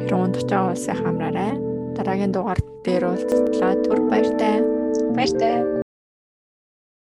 [0.09, 1.53] Хэрвээ дуучаа сайн хамраарай.
[1.93, 3.77] Дараагийн дугаар дээр уулзлаа.
[3.85, 4.65] Түр баяртай.
[5.13, 5.78] Баяртай.